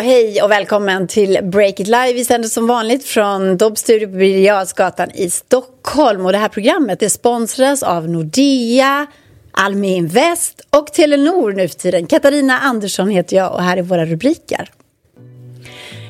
[0.00, 2.12] hej och välkommen till Break It Live.
[2.12, 6.26] Vi sänder som vanligt från Dobb Studio på Birger i Stockholm.
[6.26, 9.06] Och det här programmet det sponsras av Nordea,
[9.52, 12.06] Almi Invest och Telenor nu för tiden.
[12.06, 14.70] Katarina Andersson heter jag och här är våra rubriker.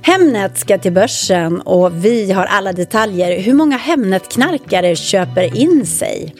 [0.02, 3.40] Hemnet ska till börsen och vi har alla detaljer.
[3.40, 6.34] Hur många Hemnet-knarkare köper in sig?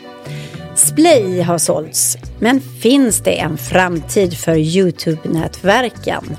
[0.74, 6.36] Splay har sålts, men finns det en framtid för Youtube-nätverken?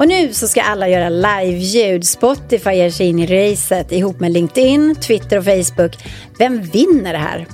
[0.00, 2.04] Och nu så ska alla göra live-ljud.
[2.04, 5.96] Spotify ger sig in i racet ihop med LinkedIn, Twitter och Facebook.
[6.38, 7.46] Vem vinner det här?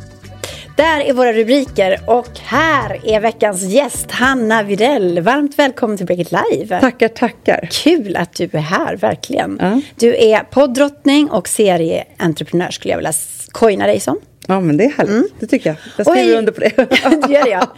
[0.77, 5.21] Där är våra rubriker och här är veckans gäst Hanna Videll.
[5.21, 6.81] Varmt välkommen till Break Live.
[6.81, 7.69] Tackar, tackar.
[7.73, 9.59] Kul att du är här, verkligen.
[9.61, 9.81] Ja.
[9.97, 13.13] Du är poddrottning och serieentreprenör skulle jag vilja
[13.53, 14.21] coina dig som.
[14.47, 15.11] Ja, men det är härligt.
[15.11, 15.29] Mm.
[15.41, 15.77] Det tycker jag.
[15.97, 16.39] Jag skriver hej...
[16.39, 16.73] under på det.
[17.27, 17.69] det gör jag.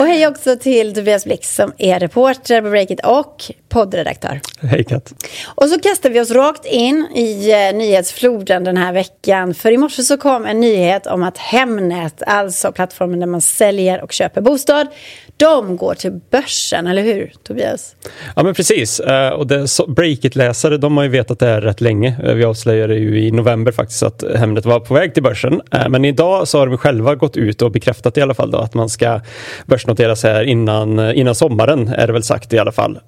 [0.00, 4.40] Och hej också till Tobias Blix som är reporter på Breakit och poddredaktör.
[4.60, 5.12] Hej Kat.
[5.44, 9.54] Och så kastar vi oss rakt in i eh, nyhetsfloden den här veckan.
[9.54, 14.02] För i morse så kom en nyhet om att Hemnet, alltså plattformen där man säljer
[14.02, 14.88] och köper bostad,
[15.36, 17.96] de går till börsen, eller hur Tobias?
[18.36, 19.00] Ja men precis.
[19.00, 19.46] Uh, och
[19.88, 22.16] Breakit-läsare de har ju vetat det här rätt länge.
[22.24, 25.52] Uh, vi avslöjade ju i november faktiskt att Hemnet var på väg till börsen.
[25.52, 28.58] Uh, men idag så har de själva gått ut och bekräftat i alla fall då,
[28.58, 29.20] att man ska
[29.66, 32.98] börsnoteras här innan, innan sommaren är det väl sagt i alla fall.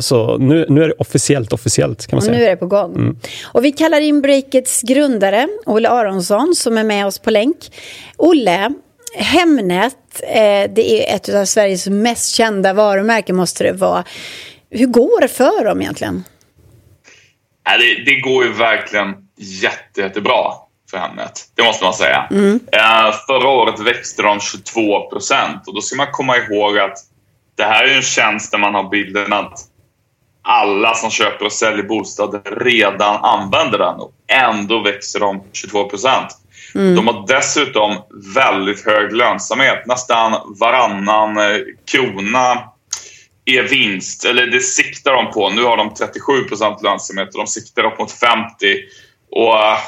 [0.00, 2.34] så nu, nu är det officiellt officiellt kan man säga.
[2.34, 2.94] Och nu är det på gång.
[2.94, 3.16] Mm.
[3.44, 7.56] Och vi kallar in Breakits grundare Olle Aronsson som är med oss på länk.
[8.16, 8.72] Olle,
[9.14, 14.04] Hemnet, eh, det är ett av Sveriges mest kända varumärken måste det vara.
[14.70, 16.24] Hur går det för dem egentligen?
[17.64, 20.52] det, det går ju verkligen jätte, jättebra
[20.90, 21.32] för Hemnet.
[21.54, 22.28] Det måste man säga.
[22.30, 22.60] Mm.
[22.72, 26.98] Eh, förra året växte de 22 procent och då ska man komma ihåg att
[27.56, 29.58] det här är en tjänst där man har bilden att
[30.42, 36.38] alla som köper och säljer bostäder redan använder den och ändå växer de 22 procent.
[36.74, 36.94] Mm.
[36.96, 37.96] De har dessutom
[38.34, 39.86] väldigt hög lönsamhet.
[39.86, 42.58] Nästan varannan eh, krona
[43.44, 45.50] är vinst, eller det siktar de på.
[45.50, 48.46] Nu har de 37% lönsamhet och de siktar upp mot 50.
[49.30, 49.78] Och äh,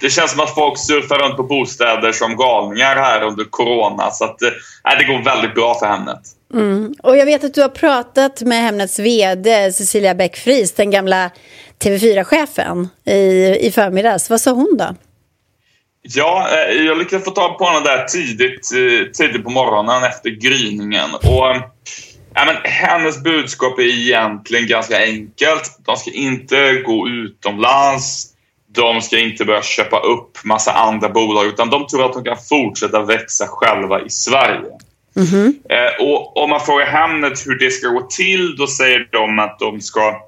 [0.00, 4.10] Det känns som att folk surfar runt på bostäder som galningar här under corona.
[4.10, 6.20] Så att, äh, det går väldigt bra för Hemnet.
[6.54, 6.94] Mm.
[7.02, 11.30] Och jag vet att du har pratat med Hemnets vd Cecilia Bäckfries, den gamla
[11.78, 14.30] TV4-chefen, i, i förmiddags.
[14.30, 14.94] Vad sa hon då?
[16.02, 20.30] Ja, eh, jag lyckades få tag på henne där tidigt, eh, tidigt på morgonen efter
[20.30, 21.10] gryningen.
[21.14, 21.62] Och, eh,
[22.34, 25.78] ja, men, hennes budskap är egentligen ganska enkelt.
[25.86, 28.28] De ska inte gå utomlands.
[28.74, 32.38] De ska inte börja köpa upp massa andra bolag utan de tror att de kan
[32.48, 34.70] fortsätta växa själva i Sverige.
[35.16, 35.54] Mm -hmm.
[36.00, 39.80] och om man frågar Hemnet hur det ska gå till då säger de att de
[39.80, 40.20] ska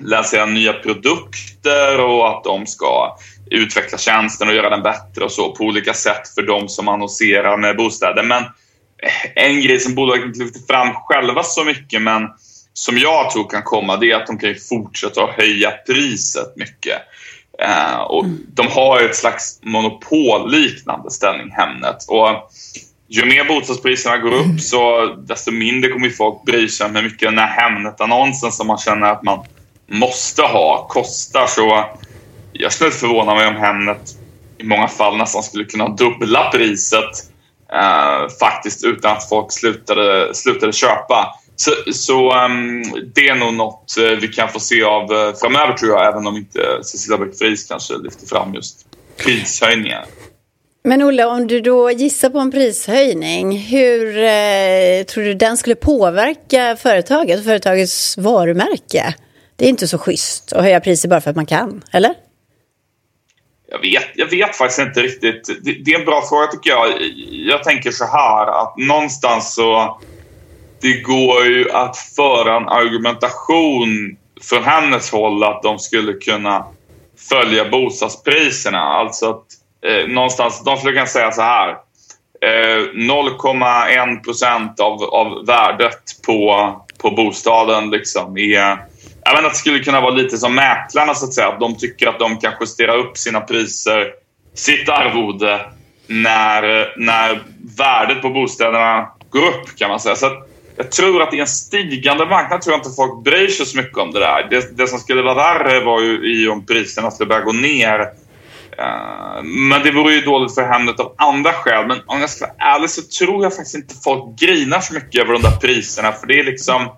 [0.00, 3.16] lansera nya produkter och att de ska
[3.50, 7.56] utveckla tjänsten och göra den bättre och så på olika sätt för de som annonserar
[7.56, 8.22] med bostäder.
[8.22, 12.28] Men eh, en grej som bolaget inte lyfter fram själva så mycket men
[12.72, 16.98] som jag tror kan komma det är att de kan fortsätta att höja priset mycket.
[17.62, 18.46] Uh, och mm.
[18.48, 21.96] De har ett slags monopolliknande ställning, Hemnet.
[22.08, 22.28] Och
[23.08, 27.28] ju mer bostadspriserna går upp så desto mindre kommer folk bry sig om hur mycket
[27.28, 29.46] den här Hemnet-annonsen som man känner att man
[29.90, 31.46] måste ha kostar.
[31.46, 31.84] Så
[32.54, 34.16] jag skulle inte förvåna mig om Hemnet
[34.58, 37.10] i många fall nästan skulle kunna dubbla priset
[37.72, 41.34] eh, faktiskt utan att folk slutade, slutade köpa.
[41.56, 42.82] Så, så um,
[43.14, 46.26] det är nog något eh, vi kan få se av eh, framöver tror jag, även
[46.26, 50.04] om inte Cecilia Beck-Friis kanske lyfter fram just prishöjningar.
[50.84, 55.74] Men Olle, om du då gissar på en prishöjning, hur eh, tror du den skulle
[55.74, 59.14] påverka företaget och företagets varumärke?
[59.56, 62.14] Det är inte så schysst att höja priser bara för att man kan, eller?
[63.74, 65.64] Jag vet, jag vet faktiskt inte riktigt.
[65.64, 66.88] Det, det, är en bra fråga tycker jag.
[67.30, 70.00] Jag tänker så här att någonstans så
[70.80, 76.66] det går ju att föra en argumentation från hennes håll att de skulle kunna
[77.28, 78.80] följa bostadspriserna.
[78.80, 79.44] Alltså att
[79.86, 81.70] eh, någonstans, de skulle kunna säga så här.
[82.40, 88.78] Eh, 0,1 procent av, av värdet på, på bostaden liksom är
[89.24, 91.48] jag menar, att det skulle kunna vara lite som mäklarna så att säga.
[91.48, 94.12] Att de tycker att de kan justera upp sina priser,
[94.54, 95.60] sitt arvode
[96.06, 97.42] när, när
[97.78, 100.16] värdet på bostäderna går upp kan man säga.
[100.16, 100.42] Så
[100.76, 103.98] jag tror att i en stigande marknad tror jag inte folk bryr sig så mycket
[103.98, 104.46] om det där.
[104.50, 108.00] Det, det som skulle vara värre var ju i om priserna skulle börja gå ner.
[108.78, 111.86] Eh, men det vore ju dåligt för Hemnet av andra skäl.
[111.86, 115.20] Men om jag ska vara ärlig så tror jag faktiskt inte folk grinar så mycket
[115.20, 116.12] över de där priserna.
[116.12, 116.88] För det är liksom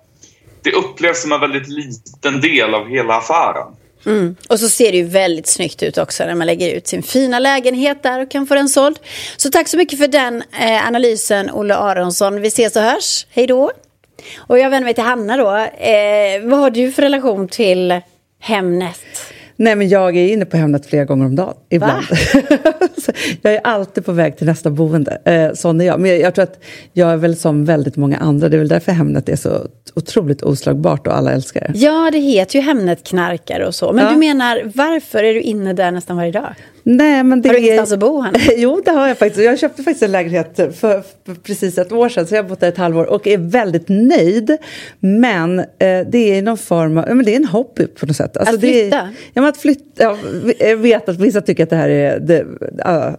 [0.66, 3.76] det upplevs som en väldigt liten del av hela affären.
[4.06, 4.36] Mm.
[4.48, 7.38] Och så ser det ju väldigt snyggt ut också när man lägger ut sin fina
[7.38, 8.98] lägenhet där och kan få den såld.
[9.36, 12.40] Så tack så mycket för den eh, analysen, Olle Aronsson.
[12.40, 13.26] Vi ses och hörs.
[13.30, 13.72] Hej då!
[14.36, 15.56] Och jag vänder mig till Hanna då.
[15.84, 18.00] Eh, vad har du för relation till
[18.40, 19.32] Hemnet?
[19.56, 21.54] Nej, men jag är inne på Hemnet flera gånger om dagen.
[21.68, 22.04] Ibland.
[23.42, 25.18] jag är alltid på väg till nästa boende.
[25.24, 26.00] Eh, sån är jag.
[26.00, 28.48] Men jag, tror att jag är väl som väldigt många andra.
[28.48, 31.78] Det är väl därför Hemnet är så otroligt oslagbart och alla älskar det.
[31.78, 33.92] Ja, det heter ju Hemnet-knarkare och så.
[33.92, 34.10] Men ja.
[34.10, 36.54] du menar, varför är du inne där nästan varje dag?
[36.88, 38.38] Nej, men det har du ingenstans att bo, Hanna?
[38.56, 39.44] jo, det har jag faktiskt.
[39.44, 42.60] Jag köpte faktiskt en lägenhet för, för, precis ett år sedan, så jag har bott
[42.60, 44.56] där ett halvår och är väldigt nöjd.
[45.00, 45.64] Men eh,
[46.08, 48.36] det är någon form av, men det är en hobby på något sätt.
[48.36, 48.96] Alltså, att flytta?
[48.96, 50.02] Är, ja, men att flytta.
[50.02, 50.16] Ja,
[50.58, 52.44] jag vet att vissa tycker att det här är, det,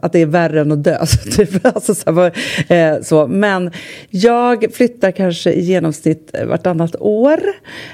[0.01, 1.05] att det är värre än att dö.
[1.05, 2.31] Så, typ, alltså, så,
[2.73, 3.27] eh, så.
[3.27, 3.71] Men
[4.09, 7.39] jag flyttar kanske i genomsnitt vartannat år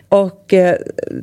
[0.10, 0.76] och eh,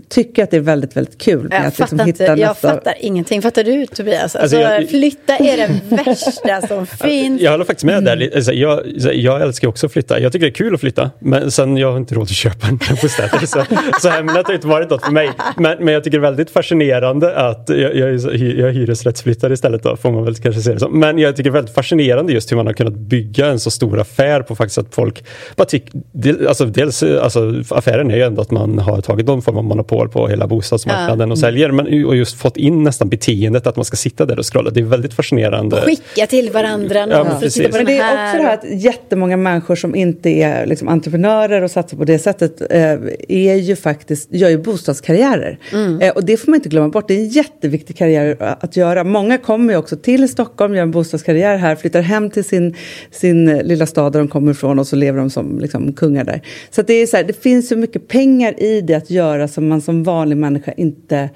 [0.09, 1.49] tycker att det är väldigt, väldigt kul.
[1.51, 2.69] jag, att, liksom, hitta jag nästa...
[2.69, 3.43] fattar ingenting.
[3.43, 4.37] Fattar du, Tobias?
[4.41, 7.43] Alltså, alltså jag, flytta är det värsta som finns.
[7.43, 8.17] Jag håller faktiskt med där.
[8.17, 8.31] Mm.
[8.35, 8.83] Alltså, jag,
[9.15, 10.21] jag älskar också att flytta.
[10.21, 11.11] Jag tycker det är kul att flytta.
[11.19, 13.49] Men sen jag har inte råd att köpa en bostad.
[13.49, 13.65] så,
[14.01, 15.31] så Hemnet har inte varit något för mig.
[15.57, 19.83] Men, men jag tycker det är väldigt fascinerande att jag, jag, jag är hyresrättsflyttare istället
[19.83, 21.01] då, får man väl kanske se det som.
[21.01, 23.71] Men jag tycker det är väldigt fascinerande just hur man har kunnat bygga en så
[23.71, 25.25] stor affär på faktiskt att folk
[25.57, 26.01] bara tycker,
[26.49, 30.09] alltså dels alltså affären är ju ändå att man har tagit någon form av monopol
[30.09, 31.33] på hela bostadsmarknaden ja.
[31.33, 34.53] och säljer men och just fått in nästan beteendet att man ska sitta där och
[34.53, 34.71] scrolla.
[34.71, 35.81] Det är väldigt fascinerande.
[35.81, 36.99] Skicka till varandra.
[37.11, 37.73] Ja, men, precis.
[37.73, 41.71] men det är också det här att jättemånga människor som inte är liksom, entreprenörer och
[41.71, 42.93] satsar på det sättet eh,
[43.29, 45.59] är ju faktiskt, gör ju bostadskarriärer.
[45.73, 46.01] Mm.
[46.01, 47.09] Eh, och det får man inte glömma bort.
[47.09, 49.05] Det är en jätteviktig karriär att göra.
[49.05, 52.77] Många kommer ju också till Stockholm, gör en bostadskarriär här, flyttar hem till sin,
[53.11, 56.43] sin lilla stad där de kommer ifrån och så lever de som liksom, kungar där.
[56.71, 59.69] Så det är så här, det finns så mycket pengar i det att göra som
[59.69, 61.31] man som vanlig människa inte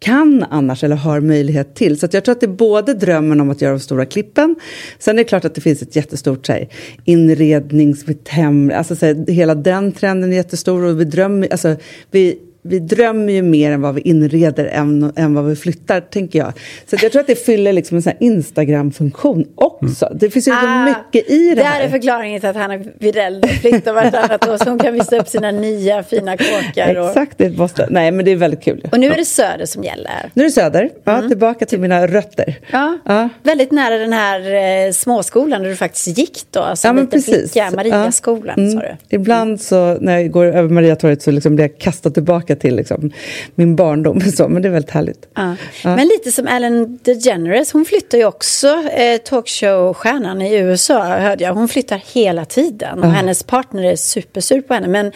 [0.00, 1.98] kan annars eller har möjlighet till.
[1.98, 4.56] Så jag tror att det är både drömmen om att göra de stora klippen.
[4.98, 6.68] Sen är det klart att det finns ett jättestort så här,
[7.04, 11.76] inrednings, hem, alltså så här, hela den trenden är jättestor och vi drömmer, alltså
[12.10, 16.38] vi vi drömmer ju mer än vad vi inreder än, än vad vi flyttar, tänker
[16.38, 16.52] jag.
[16.86, 20.06] Så jag tror att det fyller liksom en Instagram-funktion också.
[20.06, 20.18] Mm.
[20.18, 21.78] Det finns ju ah, mycket i det här.
[21.78, 25.28] Där är förklaringen till att Hanna Widell flyttar vartannat år, så hon kan visa upp
[25.28, 26.96] sina nya fina kåkar.
[26.96, 27.08] Och...
[27.08, 28.88] Exakt, det måste, nej men det är väldigt kul.
[28.92, 30.30] Och nu är det Söder som gäller.
[30.34, 31.28] Nu är det Söder, ja, mm.
[31.28, 32.58] tillbaka till mina rötter.
[32.70, 34.40] Ja, ja, väldigt nära den här
[34.86, 37.56] eh, småskolan där du faktiskt gick då, alltså ja, men precis.
[37.74, 38.62] Mariaskolan ja.
[38.62, 38.72] mm.
[38.72, 39.16] sa du.
[39.16, 42.76] Ibland så när jag går över Mariatorget så liksom blir jag kastad tillbaka tillbaka till
[42.76, 43.10] liksom,
[43.54, 44.20] min barndom.
[44.20, 45.28] Så, men det är väldigt härligt.
[45.34, 45.56] Ja.
[45.84, 45.96] Ja.
[45.96, 51.54] Men lite som Ellen DeGeneres, hon flyttar ju också eh, talkshow-stjärnan i USA, hörde jag.
[51.54, 53.10] Hon flyttar hela tiden och ja.
[53.10, 54.88] hennes partner är supersur på henne.
[54.88, 55.12] Men,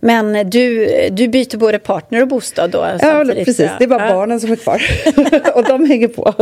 [0.00, 2.86] men du, du byter både partner och bostad då?
[3.00, 3.70] Ja, precis.
[3.78, 4.82] Det är bara barnen som är kvar.
[5.54, 6.34] och de hänger på.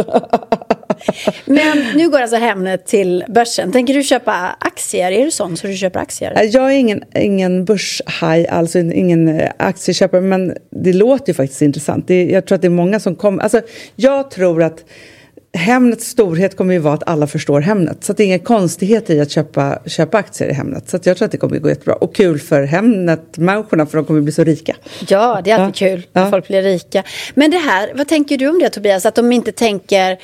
[1.45, 3.73] Men nu går alltså Hemnet till börsen.
[3.73, 5.13] Tänker du köpa aktier?
[5.13, 6.49] Är du sån så du köper aktier?
[6.53, 10.21] Jag är ingen, ingen börshaj, alltså ingen aktieköpare.
[10.29, 12.09] Men det låter ju faktiskt intressant.
[12.09, 13.43] Det, jag tror att det är många som kommer...
[13.43, 13.61] Alltså,
[13.97, 14.85] jag tror att
[15.53, 18.05] Hemnets storhet kommer ju vara att alla förstår Hemnet.
[18.05, 20.89] Så det är inga konstigheter i att köpa, köpa aktier i Hemnet.
[20.89, 21.95] Så jag tror att det kommer att gå jättebra.
[21.95, 24.77] Och kul för Hemnet-människorna för de kommer att bli så rika.
[25.09, 25.91] Ja, det är alltid ja.
[25.91, 26.31] kul när ja.
[26.31, 27.03] folk blir rika.
[27.35, 29.07] Men det här, vad tänker du om det Tobias?
[29.07, 30.19] Att de inte tänker eh,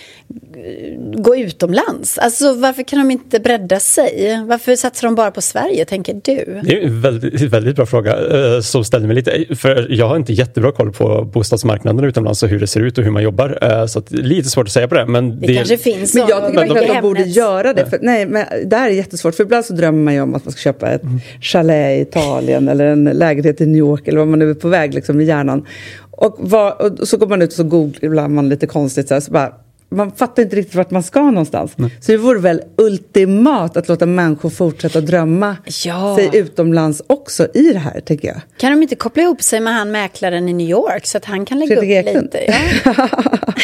[1.17, 2.19] gå utomlands?
[2.19, 4.43] Alltså varför kan de inte bredda sig?
[4.47, 6.61] Varför satsar de bara på Sverige, tänker du?
[6.65, 9.55] Det är en väldigt, väldigt bra fråga eh, som ställer mig lite.
[9.57, 13.05] För jag har inte jättebra koll på bostadsmarknaden utomlands och hur det ser ut och
[13.05, 13.59] hur man jobbar.
[13.63, 15.14] Eh, så lite svårt att säga på det.
[15.15, 16.15] Men det, det kanske finns.
[16.15, 17.87] Men jag tycker verkligen att de borde göra det.
[17.87, 19.35] För, nej, men det här är jättesvårt.
[19.35, 21.21] För ibland så drömmer man ju om att man ska köpa ett mm.
[21.41, 24.69] chalet i Italien eller en lägenhet i New York eller vad man nu är på
[24.69, 25.67] väg liksom, i hjärnan.
[26.11, 29.21] Och, var, och så går man ut och så googlar man lite konstigt så, här,
[29.21, 29.53] så bara
[29.95, 31.73] man fattar inte riktigt vart man ska någonstans.
[31.77, 31.91] Nej.
[32.01, 36.17] Så det vore väl ultimat att låta människor fortsätta drömma ja.
[36.17, 38.41] sig utomlands också i det här, tänker jag.
[38.57, 41.47] Kan de inte koppla ihop sig med han mäklaren i New York så att han
[41.47, 42.39] kan lägga Fredrik upp lite?
[42.85, 43.09] Ja.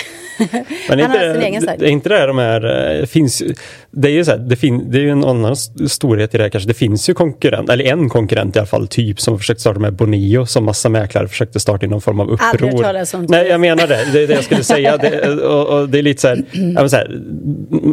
[0.88, 1.82] Men han inte, har sin egen sajt.
[1.82, 3.42] Är inte det de här, eh, finns
[3.92, 5.56] det är ju så här, det, fin, det är ju en annan
[5.88, 6.68] storhet i det här kanske.
[6.68, 9.92] Det finns ju konkurrent, eller en konkurrent i alla fall, typ som försökte starta med
[9.92, 12.84] Bonio som massa mäklare försökte starta i någon form av uppror.
[12.84, 14.06] Aldrig Nej, jag menar det.
[14.12, 14.96] Det är det jag skulle säga.
[14.96, 17.20] Det, och, och det är lite så här, så här,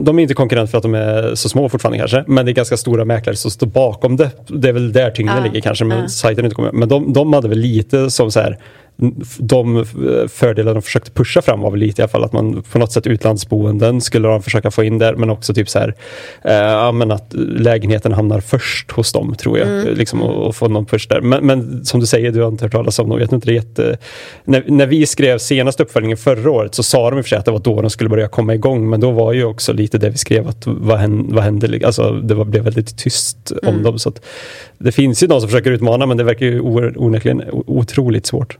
[0.01, 2.53] de är inte konkurrent för att de är så små fortfarande kanske, men det är
[2.53, 4.29] ganska stora mäklare som står bakom det.
[4.47, 5.43] Det är väl där tyngden ja.
[5.43, 6.07] ligger kanske, men ja.
[6.07, 6.71] sajten inte kommer.
[6.71, 8.57] Men de, de hade väl lite som så här
[9.37, 9.85] de
[10.29, 12.91] fördelar de försökte pusha fram var väl lite i alla fall att man på något
[12.91, 15.95] sätt utlandsboenden skulle de försöka få in där men också typ så här
[16.43, 19.67] eh, att lägenheten hamnar först hos dem tror jag.
[19.67, 19.95] Mm.
[19.95, 21.21] Liksom, och, och, få någon push där.
[21.21, 23.19] Men, men, som du säger, du har inte hört talas om dem.
[23.19, 23.97] Vet inte, det jätte...
[24.45, 27.37] när, när vi skrev senaste uppföljningen förra året så sa de i och för sig
[27.37, 29.97] att det var då de skulle börja komma igång men då var ju också lite
[29.97, 31.35] det vi skrev att vad hände?
[31.35, 31.81] Vad hände?
[31.85, 33.83] Alltså, det var, blev väldigt tyst om mm.
[33.83, 33.99] dem.
[33.99, 34.11] Så
[34.77, 38.57] det finns ju de som försöker utmana men det verkar ju onekligen otroligt svårt.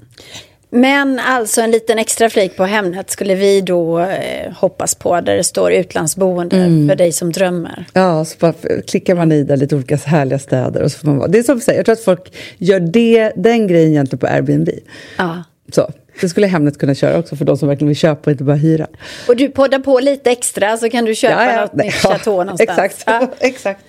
[0.70, 5.36] Men alltså en liten extra flik på Hemnet skulle vi då eh, hoppas på där
[5.36, 6.90] det står utlandsboende mm.
[6.90, 7.86] för dig som drömmer.
[7.94, 8.54] Ja, så bara
[8.88, 11.28] klickar man i där lite olika härliga städer och så får man vara.
[11.28, 14.70] Det är som säger, jag tror att folk gör det, den grejen egentligen på Airbnb.
[15.18, 15.44] Ja.
[15.72, 15.92] Så.
[16.22, 18.56] Det skulle Hemnet kunna köra också för de som verkligen vill köpa och inte bara
[18.56, 18.88] hyra.
[19.28, 22.44] Och du poddar på lite extra så kan du köpa ja, ja, något nytt chateau
[22.44, 22.80] någonstans.
[22.80, 23.04] Exakt.
[23.06, 23.28] Ja.
[23.40, 23.84] exakt.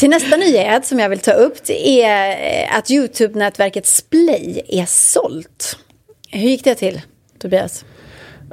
[0.00, 4.86] Till nästa nyhet som jag vill ta upp det är eh, att Youtube-nätverket Splay är
[4.86, 5.76] sålt.
[6.30, 7.00] Hur gick det till,
[7.38, 7.84] Tobias?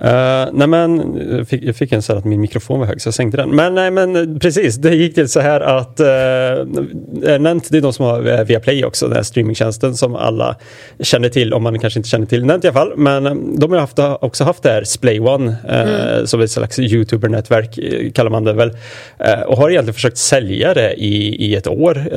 [0.04, 3.08] Uh, nej men, jag fick, jag fick en så att min mikrofon var hög så
[3.08, 3.50] jag sänkte den.
[3.50, 7.94] Men nej men precis, det gick till så här att uh, Nent, det är de
[7.94, 10.56] som har Viaplay också, den här streamingtjänsten som alla
[11.00, 12.94] känner till, om man kanske inte känner till Nent i alla fall.
[12.98, 16.27] Men de har haft, också haft det här Splay One, uh, mm.
[16.27, 17.80] som ett slags YouTuber-nätverk
[18.13, 18.70] kallar man det väl.
[18.70, 22.08] Uh, och har egentligen försökt sälja det i, i ett år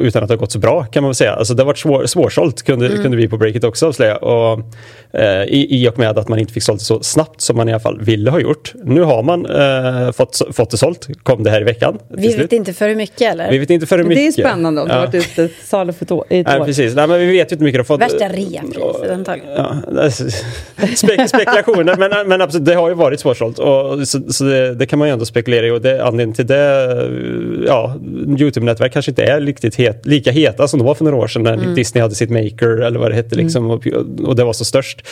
[0.00, 1.32] utan att det har gått så bra kan man väl säga.
[1.32, 3.02] Alltså det har varit svår, svårsålt kunde, mm.
[3.02, 4.16] kunde vi på Breakit också avslöja.
[4.16, 4.60] Och,
[5.46, 7.80] i, I och med att man inte fick sålt så snabbt som man i alla
[7.80, 8.72] fall ville ha gjort.
[8.84, 11.98] Nu har man eh, fått, fått det sålt, kom det här i veckan.
[12.08, 13.50] Vi vet inte för hur mycket eller?
[13.50, 14.34] Vi vet inte för hur mycket.
[14.36, 14.94] Det är spännande om ja.
[14.94, 16.24] du har varit ute salu för ett år.
[16.30, 16.94] Nej, precis.
[16.94, 18.00] Nej, men vi vet ju inte hur mycket de fått.
[18.00, 19.52] Värsta reapriset antagligen.
[19.56, 20.10] Ja,
[20.96, 23.58] Spe spekulationer, men, men absolut, det har ju varit svårsålt.
[23.58, 26.46] Och, så, så det, det, kan man ju ändå spekulera i och det, anledningen till
[26.46, 27.10] det,
[27.66, 27.94] ja,
[28.38, 31.42] Youtube-nätverk kanske inte är riktigt het, lika heta som de var för några år sedan
[31.42, 31.74] när mm.
[31.74, 33.76] Disney hade sitt Maker eller vad det hette liksom, mm.
[33.76, 33.86] och,
[34.28, 35.06] och, det var så störst.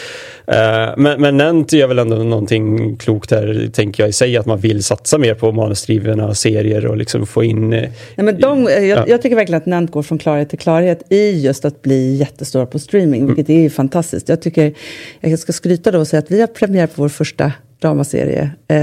[0.50, 0.56] Uh,
[0.96, 4.58] men, men Nent gör väl ändå någonting klokt här, tänker jag i sig, att man
[4.58, 7.70] vill satsa mer på manusdrivna serier och liksom få in...
[7.70, 9.04] Nej, men de, jag, ja.
[9.08, 12.66] jag tycker verkligen att Nent går från klarhet till klarhet i just att bli jättestora
[12.66, 13.34] på streaming, mm.
[13.34, 14.28] vilket är fantastiskt.
[14.28, 14.72] Jag tycker,
[15.20, 18.50] jag ska skryta då och säga att vi har premiär på vår första dramaserie.
[18.68, 18.78] Eh,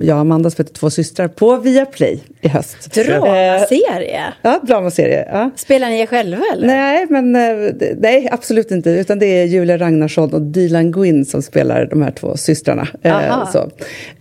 [0.00, 2.94] jag och Amanda spelar två systrar på Viaplay i höst.
[2.94, 4.26] Dramaserie?
[4.26, 5.28] Eh, ja, dramaserie.
[5.32, 5.50] Ja.
[5.56, 6.66] Spelar ni er själva eller?
[6.66, 8.90] Nej, men, eh, nej, absolut inte.
[8.90, 12.88] Utan det är Julia Ragnarsson och Dylan Gwynn som spelar de här två systrarna.
[13.02, 13.70] Eh, så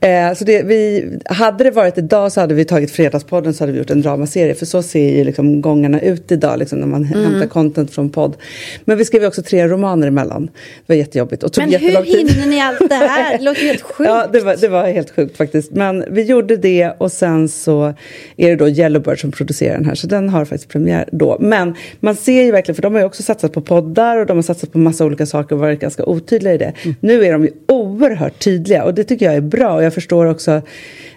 [0.08, 3.72] eh, så det, vi, hade det varit idag så hade vi tagit Fredagspodden så hade
[3.72, 4.56] vi gjort en dramaserie.
[4.56, 7.24] För så ser ju liksom gångarna ut idag liksom, när man mm.
[7.24, 8.38] hämtar content från podd.
[8.86, 10.46] Men vi skrev också tre romaner emellan.
[10.46, 11.44] Det var jättejobbigt.
[11.44, 13.38] Och tog men hur hinner ni allt det här?
[13.38, 14.10] Det låter helt sjukt.
[14.10, 15.72] Ja, det var, det var helt sjukt faktiskt.
[15.72, 17.94] Men vi gjorde det och sen så
[18.38, 19.96] är det då Yellowbird som producerar den här.
[19.96, 21.38] Så den har faktiskt premiär då.
[21.40, 24.38] Men man ser ju verkligen, för de har ju också satsat på poddar och de
[24.38, 26.74] har satsat på massa olika saker och varit ganska otydliga i det.
[26.84, 26.96] Mm.
[27.00, 29.74] Nu är de ju oerhört tydliga och det tycker jag är bra.
[29.76, 30.62] Och jag förstår också,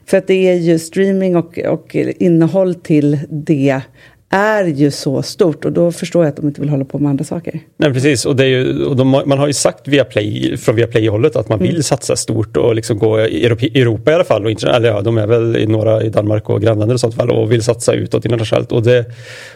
[0.06, 3.80] för att det är ju streaming och, och innehåll till det
[4.30, 7.10] är ju så stort och då förstår jag att de inte vill hålla på med
[7.10, 7.60] andra saker.
[7.76, 10.76] Nej precis och, det är ju, och de, man har ju sagt via Play, från
[10.76, 11.82] via Play-hållet att man vill mm.
[11.82, 14.46] satsa stort och liksom gå i Europa i alla fall.
[14.46, 17.30] Och eller ja, de är väl i några i Danmark och grannländer och sånt fall
[17.30, 18.72] och vill satsa utåt internationellt.
[18.72, 19.04] Och det,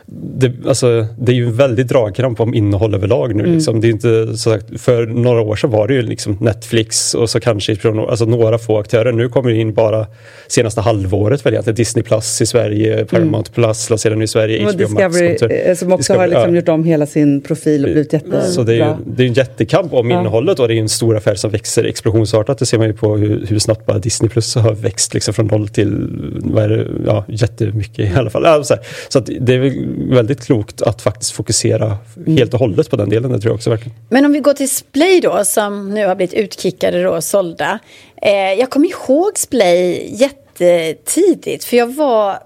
[0.07, 3.43] det, alltså, det är ju väldigt dragkramp om innehåll överlag nu.
[3.43, 3.55] Mm.
[3.55, 3.81] Liksom.
[3.81, 7.31] Det är inte, så sagt, för några år sedan var det ju liksom Netflix och
[7.31, 7.77] så kanske
[8.09, 9.13] alltså, några få aktörer.
[9.13, 10.07] Nu kommer det in bara
[10.49, 11.77] senaste halvåret väl egentligen.
[11.77, 13.55] Disney Plus i Sverige, Paramount mm.
[13.55, 16.61] Plus lanserar nu i Sverige och Discovery Max eh, som också Discovery, har liksom ja.
[16.61, 18.43] gjort om hela sin profil och blivit jättebra.
[18.43, 20.21] Så det är ju det är en jättekamp om ja.
[20.21, 22.59] innehållet och det är en stor affär som växer explosionsartat.
[22.59, 25.47] Det ser man ju på hur, hur snabbt bara Disney Plus har växt liksom från
[25.47, 26.09] noll till
[26.45, 28.43] vad är det, ja, jättemycket i alla fall.
[28.45, 28.77] Ja, så,
[29.09, 32.37] så det är väldigt klokt att faktiskt fokusera mm.
[32.37, 33.33] helt och hållet på den delen.
[33.33, 33.97] Det tror jag också verkligen.
[34.09, 37.79] Men om vi går till Splay då som nu har blivit utkickade och sålda.
[38.23, 42.39] Eh, jag kommer ihåg Splay jättetidigt för jag var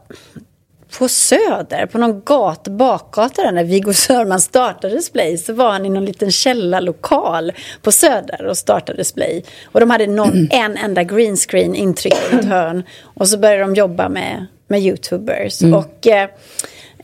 [0.98, 5.86] på Söder, på någon gat, bakgata där när Viggo Sörman startade Splay så var han
[5.86, 9.44] i någon liten källarlokal på Söder och startade Splay.
[9.64, 12.82] Och de hade någon, en enda greenscreen intryckt i ett hörn.
[13.02, 15.62] Och så började de jobba med, med YouTubers.
[15.62, 15.74] Mm.
[15.74, 16.06] Och...
[16.06, 16.28] Eh,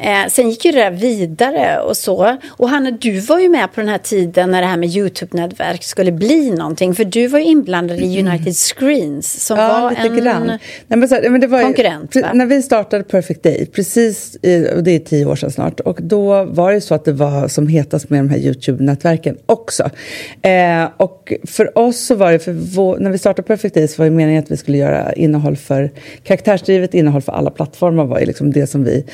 [0.02, 2.37] Eh, sen gick ju det där vidare och så.
[2.49, 5.85] Och Hanna, du var ju med på den här tiden när det här med YouTube-nätverk
[5.85, 6.94] skulle bli någonting.
[6.94, 8.32] För du var ju inblandad i mm.
[8.32, 10.47] United Screens som ja, var en grann.
[10.47, 10.59] Nej,
[10.99, 12.16] men så, men det var konkurrent.
[12.16, 14.35] Ju, när vi startade Perfect Day, precis,
[14.75, 17.49] och det är tio år sedan snart, och då var det så att det var
[17.49, 19.90] som hetast med de här YouTube-nätverken också.
[20.42, 24.02] Eh, och för oss så var det, för vår, när vi startade Perfect Day så
[24.02, 25.90] var det meningen att vi skulle göra innehåll för,
[26.25, 29.04] karaktärsdrivet innehåll för alla plattformar var ju liksom det som vi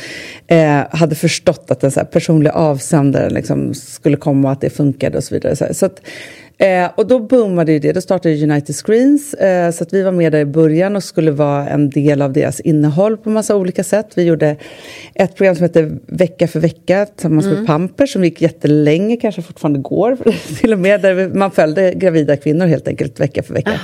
[0.47, 4.61] eh, Eh, hade förstått att den så här, personliga avsändaren liksom, skulle komma och att
[4.61, 5.75] det funkade och så vidare.
[5.75, 6.01] Så att,
[6.59, 7.93] Eh, och då boomade ju det.
[7.93, 9.35] Då startade United Screens.
[9.35, 12.33] Eh, så att vi var med där i början och skulle vara en del av
[12.33, 14.07] deras innehåll på massa olika sätt.
[14.15, 14.57] Vi gjorde
[15.15, 17.59] ett program som hette Vecka för vecka tillsammans mm.
[17.59, 20.17] med Pampers som gick jättelänge, kanske fortfarande går
[20.61, 21.01] till och med.
[21.01, 23.81] Där man följde gravida kvinnor helt enkelt vecka för vecka.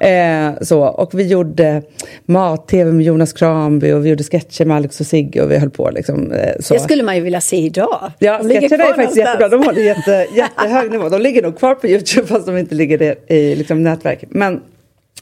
[0.00, 1.82] Eh, så, och vi gjorde
[2.26, 5.70] mat-tv med Jonas Kramby och vi gjorde sketcher med Alex och Sigge och vi höll
[5.70, 5.90] på.
[5.90, 6.74] Liksom, eh, så.
[6.74, 8.12] Det skulle man ju vilja se idag.
[8.18, 9.48] Ja, sketcherna är faktiskt jättebra.
[9.48, 11.08] De håller jätte, jättehög nivå.
[11.08, 14.24] De ligger nog kvar på Youtube fast de inte ligger i liksom, nätverk.
[14.28, 14.60] Men,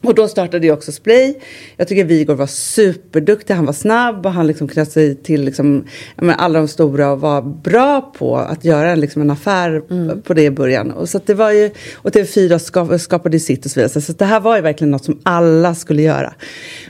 [0.03, 1.41] och då startade jag också Splay.
[1.77, 3.55] Jag tycker Vigor var superduktig.
[3.55, 5.85] Han var snabb och han liksom knöt sig till liksom,
[6.17, 10.23] menar, alla de stora och var bra på att göra liksom, en affär mm.
[10.23, 10.91] på det i början.
[10.91, 14.01] Och, så det var ju, och TV4 skapade sitt och så vidare.
[14.01, 16.35] Så det här var ju verkligen något som alla skulle göra.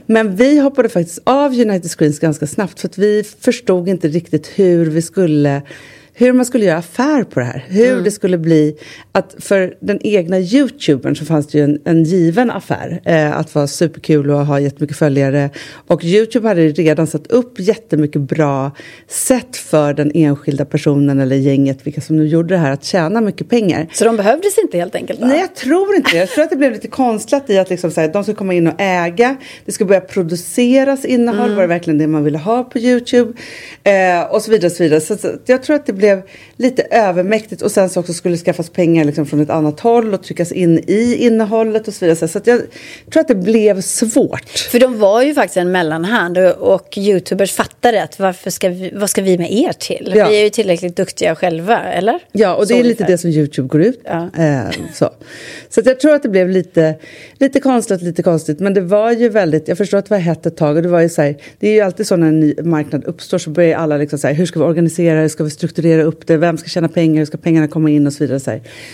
[0.07, 4.53] Men vi hoppade faktiskt av United Screens ganska snabbt för att vi förstod inte riktigt
[4.55, 5.62] hur vi skulle
[6.18, 7.64] hur man skulle göra affär på det här.
[7.68, 8.04] Hur mm.
[8.04, 8.76] det skulle bli
[9.12, 13.00] att för den egna youtubern så fanns det ju en, en given affär.
[13.04, 15.50] Eh, att vara superkul och ha jättemycket följare.
[15.87, 18.70] Och youtube hade redan satt upp jättemycket bra
[19.08, 23.20] sätt för den enskilda personen eller gänget, vilka som nu gjorde det här, att tjäna
[23.20, 23.87] mycket pengar.
[23.92, 25.20] Så de behövdes inte helt enkelt?
[25.20, 25.26] Då?
[25.26, 26.18] Nej, jag tror inte det.
[26.18, 28.54] Jag tror att det blev lite konstlat i att liksom, så här, de ska komma
[28.54, 29.37] in och äga.
[29.64, 31.44] Det ska börja produceras innehåll.
[31.44, 31.54] Mm.
[31.54, 33.32] Var det verkligen det man ville ha på youtube?
[33.85, 34.66] Eh, och så vidare.
[34.66, 35.00] Och så vidare.
[35.00, 36.22] Så, så jag tror att det blev blev
[36.56, 40.22] lite övermäktigt och sen så också skulle skaffas pengar liksom från ett annat håll och
[40.22, 42.28] tryckas in i innehållet och så vidare.
[42.28, 42.60] Så jag
[43.12, 44.50] tror att det blev svårt.
[44.70, 49.10] För de var ju faktiskt en mellanhand och youtubers fattade att varför ska vi, vad
[49.10, 50.12] ska vi med er till?
[50.16, 50.28] Ja.
[50.28, 52.18] Vi är ju tillräckligt duktiga själva, eller?
[52.32, 54.28] Ja, och det så är lite det som Youtube går ut ja.
[54.38, 55.10] eh, så
[55.68, 56.94] så jag tror att det blev lite,
[57.38, 58.60] lite konstigt, lite konstigt.
[58.60, 60.88] Men det var ju väldigt, jag förstår att det var hett ett tag och det
[60.88, 63.50] var ju så här, det är ju alltid så när en ny marknad uppstår så
[63.50, 66.37] börjar alla liksom så hur ska vi organisera det, ska vi strukturera strukturera upp det,
[66.37, 68.41] vem ska tjäna pengar, hur ska pengarna komma in och så vidare.
[68.41, 68.50] Så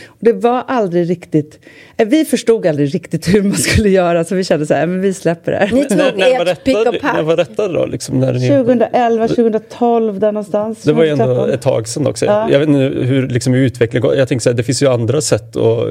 [0.06, 1.58] och det var aldrig riktigt,
[1.96, 5.00] eh, vi förstod aldrig riktigt hur man skulle göra så vi kände så här, men
[5.00, 5.70] vi släpper det här.
[5.72, 7.14] Ni tog när, ert pick och pack.
[7.14, 7.86] När var detta då?
[7.86, 8.48] Liksom, när ni...
[8.48, 10.82] 2011, 2012 där någonstans.
[10.82, 12.26] Det var ju ändå ett tag sedan också.
[12.26, 12.50] Ja.
[12.50, 14.16] Jag vet inte hur liksom, utvecklingen går.
[14.16, 15.88] Jag tänker så här, det finns ju andra sätt att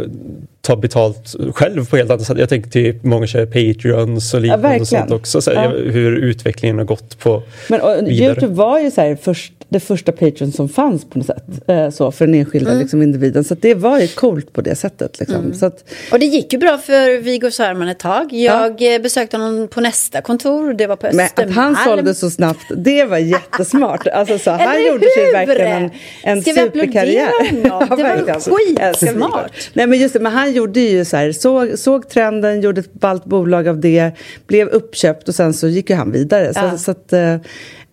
[0.62, 2.38] ta betalt själv på helt andra sätt.
[2.38, 5.42] Jag tänker typ många kör Patreons och liknande ja, och sånt också.
[5.42, 5.92] Så här, ja.
[5.92, 10.12] Hur utvecklingen har gått på Men och, Youtube var ju så här, först, det första
[10.12, 11.44] Patreon som fanns på något sätt.
[11.68, 12.82] Eh, så, för den enskilda mm.
[12.82, 13.44] liksom, individen.
[13.44, 15.20] Så det var ju coolt på det sättet.
[15.20, 15.36] Liksom.
[15.36, 15.54] Mm.
[15.54, 18.34] Så att, och det gick ju bra för Viggo Sörman ett tag.
[18.34, 18.96] Jag ja.
[18.96, 20.74] Eh, besökte honom på nästa kontor.
[20.74, 21.32] Det var på Östermalm.
[21.36, 24.08] Men att han sålde så snabbt, det var jättesmart.
[24.08, 25.92] Alltså, så, han gjorde sig verkligen en,
[26.24, 27.32] en Ska superkarriär.
[27.64, 29.70] Ja, det var skitsmart.
[29.74, 32.94] Nej, men just det, men han gjorde ju så här, såg, såg trenden, gjorde ett
[32.94, 34.12] ballt bolag av det,
[34.48, 36.52] blev uppköpt och sen så gick ju han vidare.
[36.56, 36.72] Ja.
[36.72, 37.38] Så, så att, eh,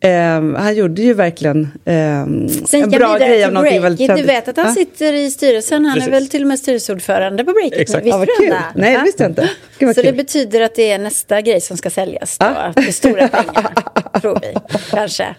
[0.05, 4.27] Um, han gjorde ju verkligen um, en bra grej av någonting väldigt trendigt.
[4.27, 4.75] Du vet att han ah?
[4.75, 5.85] sitter i styrelsen.
[5.85, 6.09] Han Precis.
[6.09, 7.79] är väl till och med styrelseordförande på Breakit.
[7.79, 8.07] Exakt.
[8.07, 8.81] Visste ja, du?
[8.81, 9.51] Nej, det visste jag inte.
[9.79, 10.11] Gud, Så kul.
[10.11, 12.47] det betyder att det är nästa grej som ska säljas då.
[12.47, 12.73] Ah?
[12.77, 14.55] Är stora pengar, tror vi.
[14.91, 15.35] Kanske.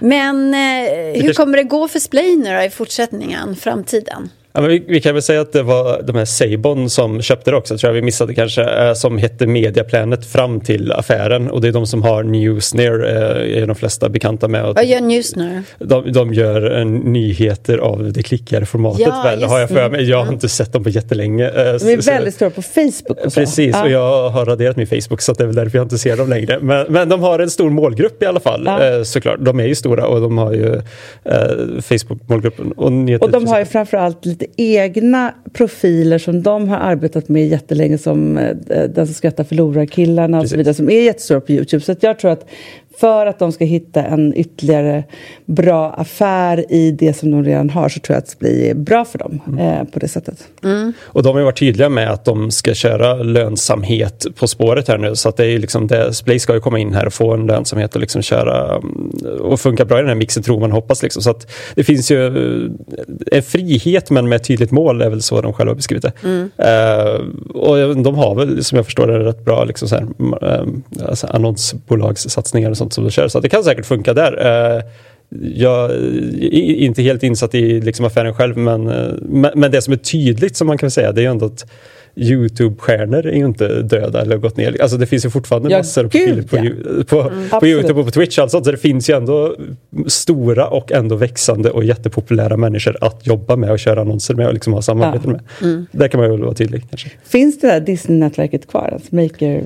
[0.00, 4.30] Men eh, hur kommer det gå för Splay nu då, i fortsättningen, framtiden?
[4.54, 7.56] Ja, vi, vi, kan väl säga att det var de här Sabon som köpte det
[7.56, 11.50] också, tror jag vi missade kanske, eh, som hette Mediaplanet fram till affären.
[11.50, 14.64] Och det är de som har Newsner, eh, är de flesta bekanta med.
[14.64, 15.62] Vad gör Newsner?
[15.78, 20.10] De, de gör eh, nyheter av det klickade formatet ja, väl, har jag för mig.
[20.10, 21.50] Jag har inte sett dem på jättelänge.
[21.50, 23.40] De är väldigt stora på Facebook och så.
[23.40, 23.82] Precis, ja.
[23.82, 26.28] och jag har raderat min Facebook så det är väl därför jag inte ser dem
[26.28, 26.58] längre.
[26.60, 29.04] Men, men de har en stor målgrupp i alla fall, ja.
[29.04, 29.38] såklart.
[29.40, 30.80] De är ju stora och de har ju
[31.82, 32.72] Facebook-målgruppen.
[32.72, 37.48] Och, och de har ju framförallt lite lite egna profiler som de har arbetat med
[37.48, 38.56] jättelänge som eh,
[38.88, 41.84] Den som skrattar förlorar-killarna och så vidare som är jättestora på Youtube.
[41.84, 42.46] Så jag tror att
[42.96, 45.04] för att de ska hitta en ytterligare
[45.46, 49.04] bra affär i det som de redan har så tror jag att det blir bra
[49.04, 49.58] för dem mm.
[49.58, 50.48] eh, på det sättet.
[50.64, 50.92] Mm.
[51.02, 55.16] Och de har varit tydliga med att de ska köra lönsamhet på spåret här nu
[55.16, 57.46] så att det är liksom det, Splay ska ju komma in här och få en
[57.46, 61.02] lönsamhet och liksom köra mm, och funka bra i den här mixen tror man hoppas
[61.02, 61.22] liksom.
[61.22, 62.70] Så att det finns ju eh,
[63.32, 66.12] en frihet men med ett tydligt mål är väl så de själva beskrivit det.
[66.24, 66.42] Mm.
[66.42, 67.20] Uh,
[67.54, 70.68] och de har väl som jag förstår det rätt bra liksom så här, uh,
[71.08, 73.28] alltså annonsbolagssatsningar och sånt som de kör.
[73.28, 74.32] Så det kan säkert funka där.
[74.76, 74.82] Eh,
[75.54, 79.96] jag är inte helt insatt i liksom affären själv men, eh, men det som är
[79.96, 81.66] tydligt som man kan säga det är ju ändå att
[82.14, 84.82] Youtube-stjärnor är ju inte döda eller gått ner.
[84.82, 86.62] Alltså det finns ju fortfarande ja, massor gud, på, ja.
[87.08, 88.38] på, mm, på Youtube och på Twitch.
[88.38, 89.56] Alltså, så det finns ju ändå
[90.06, 94.54] stora och ändå växande och jättepopulära människor att jobba med och köra annonser med och
[94.54, 95.30] liksom ha samarbete ja.
[95.30, 95.40] med.
[95.62, 95.86] Mm.
[95.92, 96.84] Där kan man ju vara tydlig.
[96.90, 97.10] Kanske.
[97.24, 98.90] Finns det där Disney-nätverket kvar?
[98.92, 99.62] Alltså Maker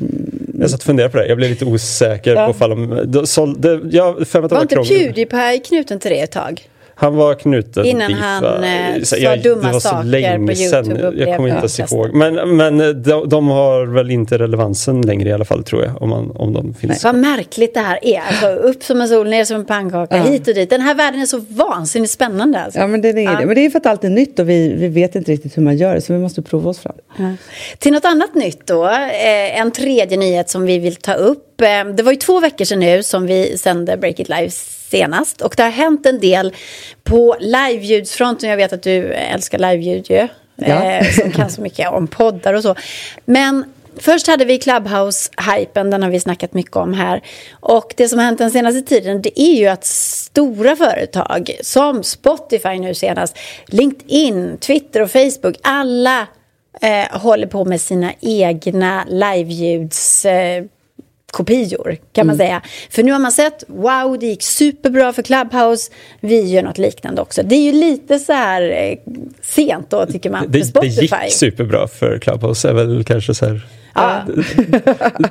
[0.60, 1.26] Jag satt och funderade på det.
[1.26, 2.46] Jag blev lite osäker ja.
[2.46, 2.72] på fall
[3.06, 3.80] de sålde.
[3.90, 6.68] Jag, för var inte Pewdiepie knuten till det ett tag?
[6.98, 11.24] Han var knuten Innan dit, han eh, sa jag, dumma saker på Youtube.
[11.24, 12.14] jag kommer inte ens ihåg.
[12.14, 16.02] Men, men eh, de, de, har väl inte relevansen längre i alla fall tror jag.
[16.02, 17.04] Om, man, om de finns.
[17.04, 18.20] Vad märkligt det här är.
[18.20, 20.22] Alltså, upp som en sol, ner som en pannkaka, ja.
[20.22, 20.70] hit och dit.
[20.70, 22.60] Den här världen är så vansinnigt spännande.
[22.60, 22.80] Alltså.
[22.80, 23.38] Ja men det är ja.
[23.40, 23.46] det.
[23.46, 25.62] Men det är för att allt är nytt och vi, vi vet inte riktigt hur
[25.62, 26.00] man gör det.
[26.00, 26.96] Så vi måste prova oss fram.
[27.16, 27.32] Ja.
[27.78, 28.86] Till något annat nytt då.
[28.86, 31.42] Eh, en tredje nyhet som vi vill ta upp.
[31.94, 34.50] Det var ju två veckor sedan nu som vi sände Break It Live
[34.90, 35.40] senast.
[35.40, 36.54] Och det har hänt en del
[37.04, 38.50] på liveljudfronten.
[38.50, 40.28] Jag vet att du älskar liveljud ju.
[40.56, 40.84] Ja.
[40.84, 42.74] Eh, som kan så mycket om poddar och så.
[43.24, 43.64] Men
[43.98, 47.22] Först hade vi Clubhouse-hypen, den har vi snackat mycket om här.
[47.60, 52.02] Och det som har hänt den senaste tiden det är ju att stora företag som
[52.02, 56.26] Spotify nu senast, LinkedIn, Twitter och Facebook, alla
[56.80, 60.64] eh, håller på med sina egna liveljuds eh,
[61.36, 62.46] kopior kan man mm.
[62.46, 62.62] säga.
[62.90, 67.22] För nu har man sett, wow det gick superbra för Clubhouse, vi gör något liknande
[67.22, 67.42] också.
[67.42, 68.98] Det är ju lite så här eh,
[69.42, 70.44] sent då tycker man.
[70.48, 73.66] Det, det gick superbra för Clubhouse, är väl kanske så här
[73.98, 74.22] Ja.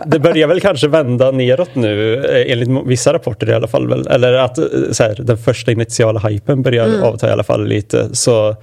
[0.06, 4.08] det börjar väl kanske vända neråt nu eh, enligt vissa rapporter i alla fall.
[4.08, 4.56] Eller att
[4.91, 7.04] så här, den första initiala hypen börjar mm.
[7.04, 8.15] avta i alla fall lite.
[8.15, 8.56] Så, uh,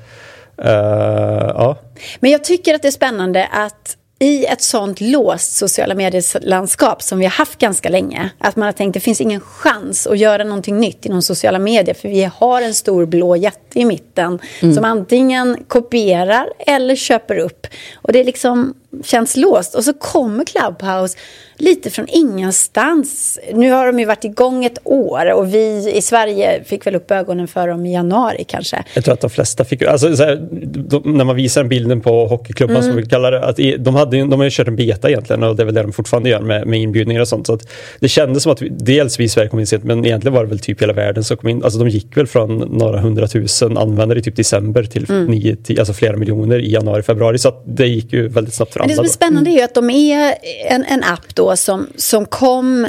[0.58, 1.78] ja.
[2.20, 7.18] Men jag tycker att det är spännande att i ett sånt låst sociala medier-landskap som
[7.18, 10.18] vi har haft ganska länge, att man har tänkt att det finns ingen chans att
[10.18, 14.38] göra någonting nytt inom sociala medier för vi har en stor blå jätte i mitten
[14.60, 14.74] mm.
[14.74, 17.66] som antingen kopierar eller köper upp.
[17.94, 18.74] Och det liksom
[19.04, 19.74] känns låst.
[19.74, 21.18] Och så kommer Clubhouse
[21.56, 23.38] lite från ingenstans.
[23.54, 27.10] Nu har de ju varit igång ett år och vi i Sverige fick väl upp
[27.10, 28.84] ögonen för dem i januari kanske.
[28.94, 32.76] Jag tror att de flesta fick, alltså här, de, när man visar bilden på hockeyklubban
[32.76, 32.88] mm.
[32.88, 35.56] som vi kallar det, att de, hade, de har ju kört en beta egentligen och
[35.56, 37.46] det är väl det de fortfarande gör med, med inbjudningar och sånt.
[37.46, 37.68] Så att
[38.00, 40.42] det kändes som att vi, dels vi i Sverige kom in sent men egentligen var
[40.42, 41.64] det väl typ hela världen som kom in.
[41.64, 45.26] Alltså de gick väl från några hundratusen användare i typ december till mm.
[45.26, 47.38] nio, alltså flera miljoner i januari, februari.
[47.38, 48.88] Så att det gick ju väldigt snabbt för alla.
[48.88, 50.34] Det som är spännande är ju att de är
[50.68, 52.88] en, en app då som, som kom,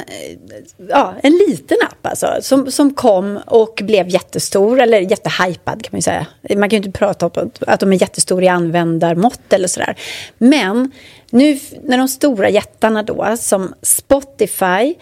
[0.90, 5.98] ja, en liten app alltså, som, som kom och blev jättestor, eller jättehypad kan man
[5.98, 6.26] ju säga.
[6.50, 9.96] Man kan ju inte prata om att de är jättestora i användarmått eller sådär.
[10.38, 10.92] Men
[11.30, 14.96] nu när de stora jättarna då, som Spotify,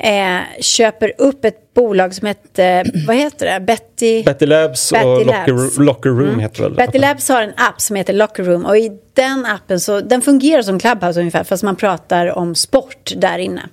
[0.00, 3.60] eh, köper upp ett bolag som heter, vad heter det?
[3.60, 5.48] Betty, Betty Labs Betty och Labs.
[5.48, 6.40] Locker, Locker Room mm.
[6.40, 6.74] heter väl?
[6.74, 10.22] Betty Labs har en app som heter Locker Room och i den appen så, den
[10.22, 13.68] fungerar som Clubhouse ungefär fast man pratar om sport där inne.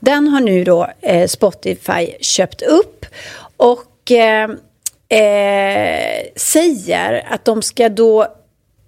[0.00, 3.06] Den har nu då eh, Spotify köpt upp
[3.56, 4.50] och eh,
[5.20, 8.26] eh, säger att de ska då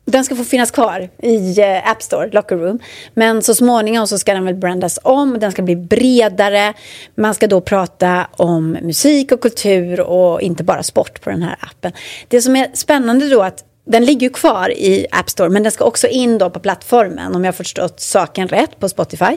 [0.06, 2.78] den ska få finnas kvar i eh, App Store, Locker Room.
[3.14, 6.74] Men så småningom så ska den väl brandas om, den ska bli bredare.
[7.14, 11.56] Man ska då prata om musik och kultur och inte bara sport på den här
[11.60, 11.92] appen.
[12.28, 15.84] Det som är spännande då att den ligger kvar i App Store men den ska
[15.84, 19.36] också in då på plattformen om jag har förstått saken rätt på Spotify.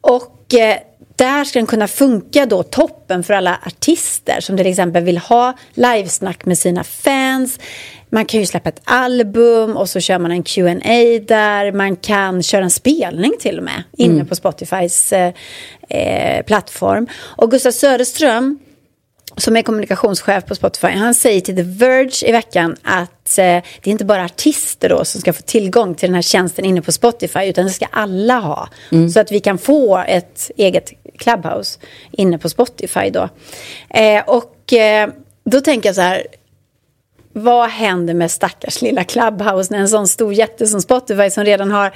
[0.00, 0.76] Och eh,
[1.22, 5.52] där ska den kunna funka då toppen för alla artister som till exempel vill ha
[5.74, 7.58] livesnack med sina fans.
[8.10, 11.72] Man kan ju släppa ett album och så kör man en Q&A där.
[11.72, 14.26] Man kan köra en spelning till och med inne mm.
[14.26, 15.32] på Spotifys eh,
[15.88, 17.06] eh, plattform.
[17.14, 18.58] Och Gustav Söderström
[19.36, 23.84] som är kommunikationschef på Spotify, han säger till The Verge i veckan att eh, det
[23.84, 26.92] är inte bara artister då som ska få tillgång till den här tjänsten inne på
[26.92, 28.68] Spotify, utan det ska alla ha.
[28.92, 29.10] Mm.
[29.10, 31.78] Så att vi kan få ett eget Clubhouse
[32.10, 33.28] inne på Spotify då.
[33.90, 35.08] Eh, och eh,
[35.44, 36.26] då tänker jag så här,
[37.32, 41.70] vad händer med stackars lilla Clubhouse när en sån stor jätte som Spotify som redan
[41.70, 41.92] har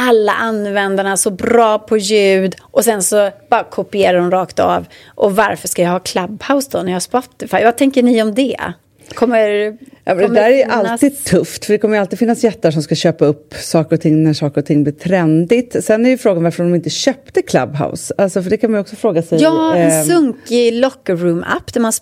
[0.00, 4.86] alla användarna så bra på ljud och sen så bara kopierar de rakt av.
[5.14, 7.64] Och varför ska jag ha Clubhouse då när jag har Spotify?
[7.64, 8.72] Vad tänker ni om det?
[9.14, 12.94] Kommer, ja, det där är alltid tufft, för det kommer alltid finnas jättar som ska
[12.94, 15.84] köpa upp saker och ting när saker och ting blir trendigt.
[15.84, 18.14] Sen är ju frågan varför de inte köpte Clubhouse.
[18.18, 19.42] Alltså, för det kan man också fråga sig.
[19.42, 21.92] Ja, en eh, sunkig locker room-app där man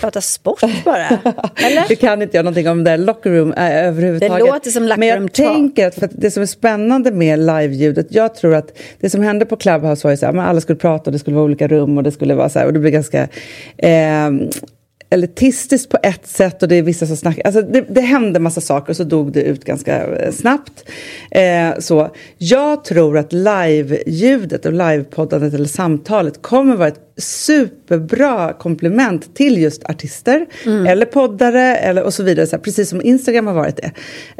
[0.00, 1.06] pratar sport bara.
[1.56, 1.88] Eller?
[1.88, 4.46] det kan inte jag någonting om det locker room äh, överhuvudtaget.
[4.46, 7.38] Det låter som locker Men jag tänker att för att det som är spännande med
[7.38, 10.78] live-ljudet, jag tror att det som hände på Clubhouse var ju så här, alla skulle
[10.78, 12.78] prata och det skulle vara olika rum och det skulle vara så här, och det
[12.78, 13.28] blev ganska
[13.76, 14.30] eh,
[15.14, 17.42] elitistiskt på ett sätt och det är vissa som snackar.
[17.44, 20.90] Alltså det, det hände massa saker och så dog det ut ganska eh, snabbt.
[21.30, 29.34] Eh, så jag tror att live-ljudet och livepoddandet eller samtalet kommer vara ett superbra komplement
[29.34, 30.86] till just artister mm.
[30.86, 32.46] eller poddare eller, och så vidare.
[32.46, 33.90] Så här, precis som Instagram har varit det.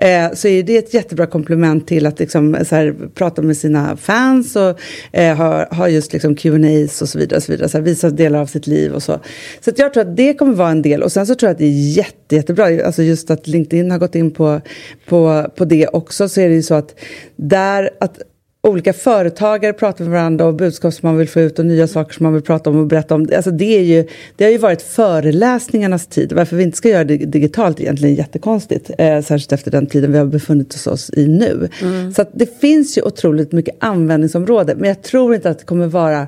[0.08, 3.96] Eh, så är det ett jättebra komplement till att liksom, så här, prata med sina
[3.96, 4.80] fans och
[5.12, 7.36] eh, ha, ha just liksom Q&As och så vidare.
[7.36, 9.20] Och så vidare så här, visa delar av sitt liv och så.
[9.60, 11.02] Så jag tror att det kommer vara en del.
[11.02, 12.86] Och sen så tror jag att det är jätte, jättebra.
[12.86, 14.60] Alltså just att LinkedIn har gått in på,
[15.06, 16.28] på, på det också.
[16.28, 16.94] Så är det ju så att
[17.36, 18.18] där att
[18.64, 22.14] olika företagare pratar med varandra och budskap som man vill få ut och nya saker
[22.14, 23.28] som man vill prata om och berätta om.
[23.36, 26.32] Alltså det, är ju, det har ju varit föreläsningarnas tid.
[26.32, 28.90] Varför vi inte ska göra det digitalt är egentligen jättekonstigt.
[28.98, 31.68] Eh, särskilt efter den tiden vi har befunnit oss i nu.
[31.82, 32.14] Mm.
[32.14, 34.74] Så det finns ju otroligt mycket användningsområde.
[34.74, 36.26] Men jag tror inte att det kommer vara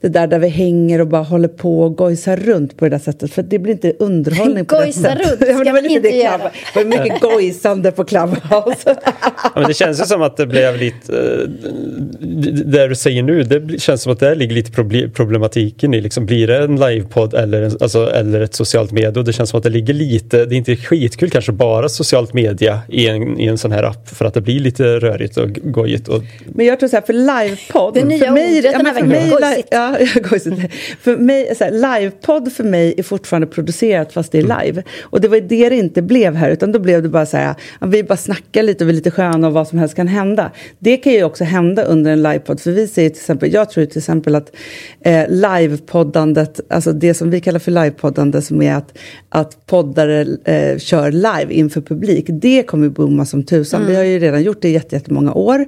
[0.00, 2.98] det där där vi hänger och bara håller på och gojsar runt på det där
[2.98, 3.32] sättet.
[3.32, 5.18] För det blir inte underhållning på det sättet.
[5.18, 6.50] Gojsa runt ska man inte det göra.
[6.74, 8.84] Det var mycket gojsande på Clubhouse.
[9.44, 11.73] ja, men det känns ju som att det blev lite eh,
[12.64, 14.72] det du säger nu, det känns som att det ligger lite
[15.08, 16.00] problematiken i.
[16.00, 19.18] Liksom, blir det en livepodd eller, alltså, eller ett socialt medie?
[19.18, 22.34] Och det känns som att det ligger lite, det är inte skitkul kanske bara socialt
[22.34, 25.50] media i en, i en sån här app för att det blir lite rörigt och
[25.52, 26.08] gojigt.
[26.08, 26.22] Och...
[26.46, 27.94] Men jag tror så här, för livepodd.
[27.94, 29.68] Det nya för mig, ordet ja, för mig, gojsigt.
[29.70, 29.96] Ja,
[30.30, 30.74] gojsigt.
[31.00, 34.66] För mig, så här, livepodd för mig är fortfarande producerat fast det är mm.
[34.66, 34.82] live.
[35.02, 37.54] Och det var det det inte blev här utan då blev det bara så här,
[37.80, 40.50] vi bara snackar lite och vi är lite sköna och vad som helst kan hända.
[40.78, 42.60] Det kan ju också hända under en livepodd.
[42.60, 44.52] För vi ser till exempel, jag tror till exempel att
[45.00, 48.98] eh, livepoddandet, alltså det som vi kallar för livepoddande som är att,
[49.28, 53.80] att poddare eh, kör live inför publik, det kommer booma som tusan.
[53.80, 53.90] Mm.
[53.90, 55.66] Vi har ju redan gjort det i jättemånga år.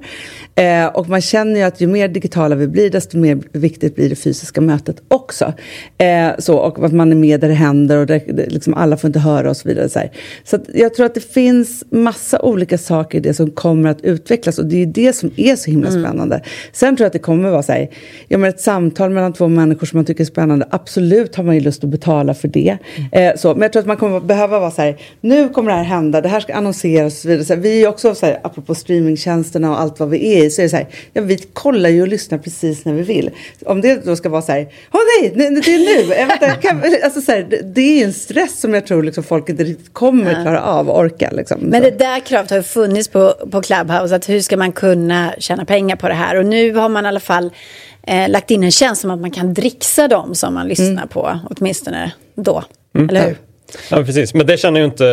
[0.55, 4.09] Eh, och man känner ju att ju mer digitala vi blir, desto mer viktigt blir
[4.09, 5.53] det fysiska mötet också.
[5.97, 9.07] Eh, så, och att man är med där det händer och det, liksom alla får
[9.07, 9.89] inte höra och så vidare.
[9.89, 9.99] Så,
[10.43, 14.59] så jag tror att det finns massa olika saker i det som kommer att utvecklas
[14.59, 16.03] och det är det som är så himla mm.
[16.03, 16.35] spännande.
[16.35, 16.47] Mm.
[16.71, 17.89] Sen tror jag att det kommer vara så här,
[18.27, 21.55] ja, men ett samtal mellan två människor som man tycker är spännande, absolut har man
[21.55, 22.77] ju lust att betala för det.
[22.95, 23.29] Mm.
[23.31, 25.77] Eh, så, men jag tror att man kommer behöva vara så här, nu kommer det
[25.77, 27.45] här hända, det här ska annonseras och så vidare.
[27.45, 30.49] Så här, vi är också så här, apropå streamingtjänsterna och allt vad vi är i,
[30.49, 33.29] så är det så här, ja, vi kollar ju och lyssnar precis när vi vill.
[33.65, 36.83] Om det då ska vara så här, åh nej, det är nu, jag vet kan,
[37.03, 39.93] alltså, så här, det är ju en stress som jag tror liksom, folk inte riktigt
[39.93, 40.41] kommer ja.
[40.41, 41.29] klara av och orka.
[41.31, 44.71] Liksom, men det där kravet har ju funnits på, på Clubhouse, att hur ska man
[44.71, 46.35] kunna tjäna pengar på det här?
[46.35, 47.51] Och nu har man i alla fall
[48.03, 51.07] eh, lagt in en tjänst som att man kan dricksa dem som man lyssnar mm.
[51.07, 52.63] på, åtminstone då.
[52.95, 53.09] Mm.
[53.09, 53.37] Eller hur?
[53.91, 54.33] Ja, precis.
[54.33, 55.03] Men det känner ju inte,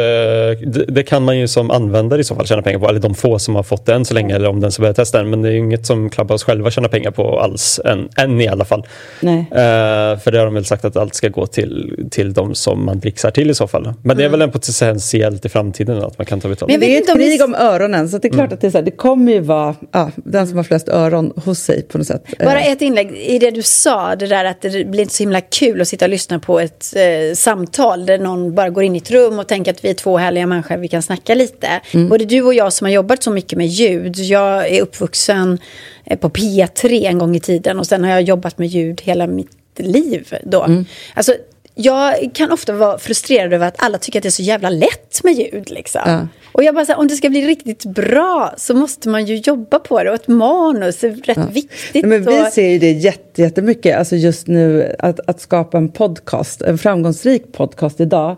[0.55, 3.15] det, det, kan man ju som användare i så fall tjäna pengar på, eller de
[3.15, 5.31] få som har fått det än så länge, eller om den som börjar testa den.
[5.31, 8.49] Men det är ju inget som Clubhouse själva tjänar pengar på alls, än, än i
[8.49, 8.87] alla fall.
[9.21, 9.39] Nej.
[9.39, 12.85] Uh, för det har de väl sagt att allt ska gå till, till de som
[12.85, 13.83] man dricksar till i så fall.
[13.83, 14.17] Men mm.
[14.17, 14.31] det är mm.
[14.31, 16.71] väl en potentiellt i framtiden att man kan ta betalt.
[16.71, 18.55] Men det är ett krig om öronen, så det är klart mm.
[18.55, 21.33] att det, är så här, det kommer ju vara ja, den som har flest öron
[21.45, 22.25] hos sig på något sätt.
[22.39, 25.41] Bara ett inlägg i det du sa, det där att det blir inte så himla
[25.41, 28.99] kul att sitta och lyssna på ett eh, samtal där någon bara går in i
[28.99, 31.81] ett rum och tänka att vi är två härliga människor, vi kan snacka lite.
[31.93, 32.09] Mm.
[32.09, 35.59] Både du och jag som har jobbat så mycket med ljud, jag är uppvuxen
[36.05, 39.27] eh, på P3 en gång i tiden och sen har jag jobbat med ljud hela
[39.27, 40.63] mitt liv då.
[40.63, 40.85] Mm.
[41.15, 41.35] Alltså,
[41.75, 45.25] jag kan ofta vara frustrerad över att alla tycker att det är så jävla lätt
[45.25, 45.71] med ljud.
[45.71, 46.03] Liksom.
[46.07, 46.29] Ja.
[46.53, 49.79] Och jag bara säger, om det ska bli riktigt bra så måste man ju jobba
[49.79, 50.11] på det.
[50.11, 51.47] Och ett manus är rätt ja.
[51.53, 52.05] viktigt.
[52.07, 56.79] men vi ser ju det jättemycket, alltså just nu att, att skapa en podcast, en
[56.79, 58.31] framgångsrik podcast idag.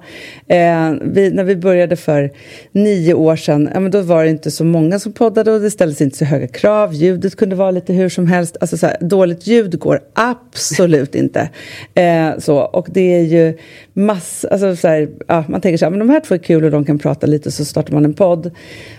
[0.48, 2.32] Eh, vi, när vi började för
[2.72, 5.70] nio år sedan, ja, men då var det inte så många som poddade och det
[5.70, 6.94] ställdes inte så höga krav.
[6.94, 8.56] Ljudet kunde vara lite hur som helst.
[8.60, 11.50] Alltså, så här, dåligt ljud går absolut inte.
[11.94, 13.58] Eh, så, och det ju
[13.92, 16.64] massor, alltså, så här, ja, man tänker så här, men de här två är kul
[16.64, 18.50] och de kan prata lite så startar man en podd.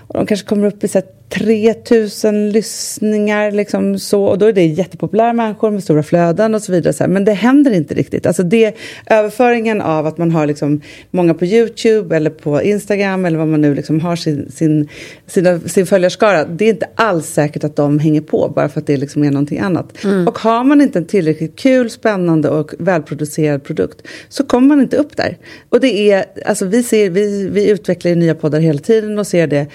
[0.07, 3.51] Och de kanske kommer upp i så 3000 lyssningar.
[3.51, 6.93] Liksom så, och då är det jättepopulära människor med stora flöden och så vidare.
[6.93, 7.11] Så här.
[7.11, 8.25] Men det händer inte riktigt.
[8.25, 13.37] Alltså det, överföringen av att man har liksom många på Youtube eller på Instagram eller
[13.37, 14.89] vad man nu liksom har sin, sin,
[15.27, 16.45] sina, sin följarskara.
[16.45, 19.31] Det är inte alls säkert att de hänger på bara för att det liksom är
[19.31, 20.03] någonting annat.
[20.03, 20.27] Mm.
[20.27, 24.97] Och har man inte en tillräckligt kul, spännande och välproducerad produkt så kommer man inte
[24.97, 25.37] upp där.
[25.69, 29.47] Och det är, alltså vi, ser, vi, vi utvecklar nya poddar hela tiden och ser
[29.47, 29.67] det.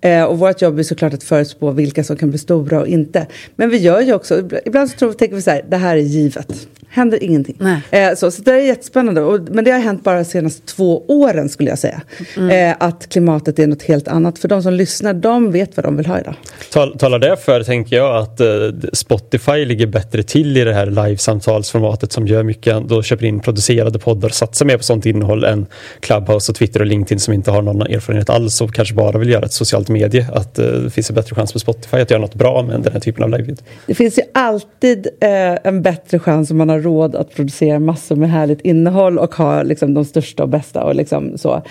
[0.00, 3.26] Eh, och vårt jobb är såklart att förutspå vilka som kan bli stora och inte.
[3.56, 6.00] Men vi gör ju också, ibland så tror, tänker vi så här, det här är
[6.00, 7.56] givet händer ingenting.
[7.90, 9.20] Eh, så, så det är jättespännande.
[9.20, 12.02] Och, men det har hänt bara de senaste två åren skulle jag säga.
[12.36, 12.70] Mm.
[12.70, 14.38] Eh, att klimatet är något helt annat.
[14.38, 16.34] För de som lyssnar, de vet vad de vill ha idag.
[16.72, 18.46] Tal, talar det för, tänker jag, att eh,
[18.92, 23.98] Spotify ligger bättre till i det här livesamtalsformatet som gör mycket, då köper in producerade
[23.98, 25.66] poddar och satsar mer på sånt innehåll än
[26.00, 29.30] Clubhouse och Twitter och LinkedIn som inte har någon erfarenhet alls och kanske bara vill
[29.30, 30.26] göra ett socialt medie.
[30.32, 32.92] Att eh, det finns en bättre chans på Spotify att göra något bra med den
[32.92, 35.30] här typen av live Det finns ju alltid eh,
[35.64, 39.34] en bättre chans om man har har råd att producera massor med härligt innehåll och
[39.34, 40.84] ha liksom, de största och bästa.
[40.84, 41.62] Och, liksom, så.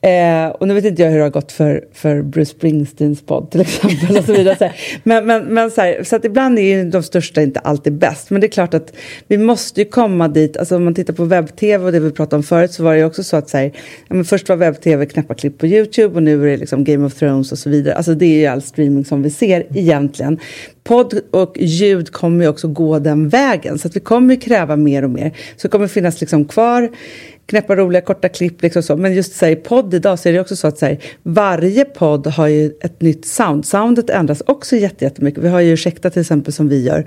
[0.00, 3.50] Eh, och nu vet inte jag hur det har gått för, för Bruce Springsteens podd
[3.50, 4.16] till exempel.
[4.18, 4.68] Och så vidare, så
[5.02, 8.30] men, men, men så, här, så att ibland är ju de största inte alltid bäst.
[8.30, 8.92] Men det är klart att
[9.28, 10.56] vi måste ju komma dit.
[10.56, 12.98] Alltså om man tittar på webb-tv och det vi pratade om förut så var det
[12.98, 13.72] ju också så att så här,
[14.08, 17.06] ja, men först var webb-tv knäppa klipp på Youtube och nu är det liksom Game
[17.06, 17.94] of Thrones och så vidare.
[17.94, 20.38] Alltså det är ju all streaming som vi ser egentligen.
[20.84, 24.76] Podd och ljud kommer ju också gå den vägen så att vi kommer ju kräva
[24.76, 25.32] mer och mer.
[25.56, 26.88] Så det kommer finnas liksom kvar
[27.46, 28.62] knäppa roliga korta klipp.
[28.62, 28.96] Liksom så.
[28.96, 32.46] Men just i podd idag så är det också så att här, varje podd har
[32.46, 33.66] ju ett nytt sound.
[33.66, 35.44] Soundet ändras också jättemycket.
[35.44, 37.04] Vi har ju Ursäkta till exempel som vi gör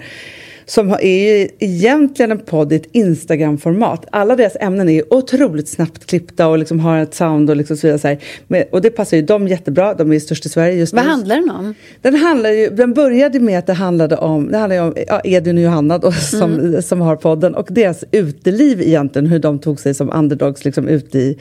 [0.66, 4.06] som är ju egentligen en podd i ett Instagram-format.
[4.12, 7.88] Alla deras ämnen är otroligt snabbt klippta och liksom har ett sound och liksom så
[7.88, 8.00] vidare.
[8.00, 8.66] Så här.
[8.72, 9.94] och det passar ju dem jättebra.
[9.94, 11.10] De är störst i Sverige just Vad nu.
[11.10, 11.76] Vad handlar den om?
[12.02, 15.58] Den, handlar ju, den började med att det handlade om, det handlade om ja, Edvin
[15.58, 16.82] och Johanna då, som, mm.
[16.82, 19.28] som har podden och deras uteliv egentligen.
[19.28, 21.38] Hur de tog sig som underdogs liksom ut i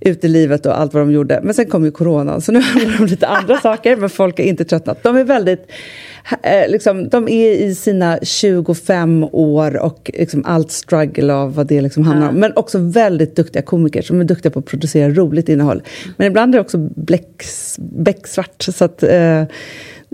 [0.00, 1.40] utelivet och allt vad de gjorde.
[1.42, 4.38] Men sen kom ju coronan så nu handlar det om lite andra saker men folk
[4.38, 5.02] är inte tröttnat.
[5.02, 5.66] De är väldigt
[6.42, 11.80] Eh, liksom, de är i sina 25 år och liksom allt struggle av vad det
[11.80, 12.34] liksom handlar om.
[12.34, 15.82] Men också väldigt duktiga komiker som är duktiga på att producera roligt innehåll.
[16.16, 16.88] Men ibland är det också
[17.78, 18.62] becksvart.
[18.62, 19.42] Så att, eh,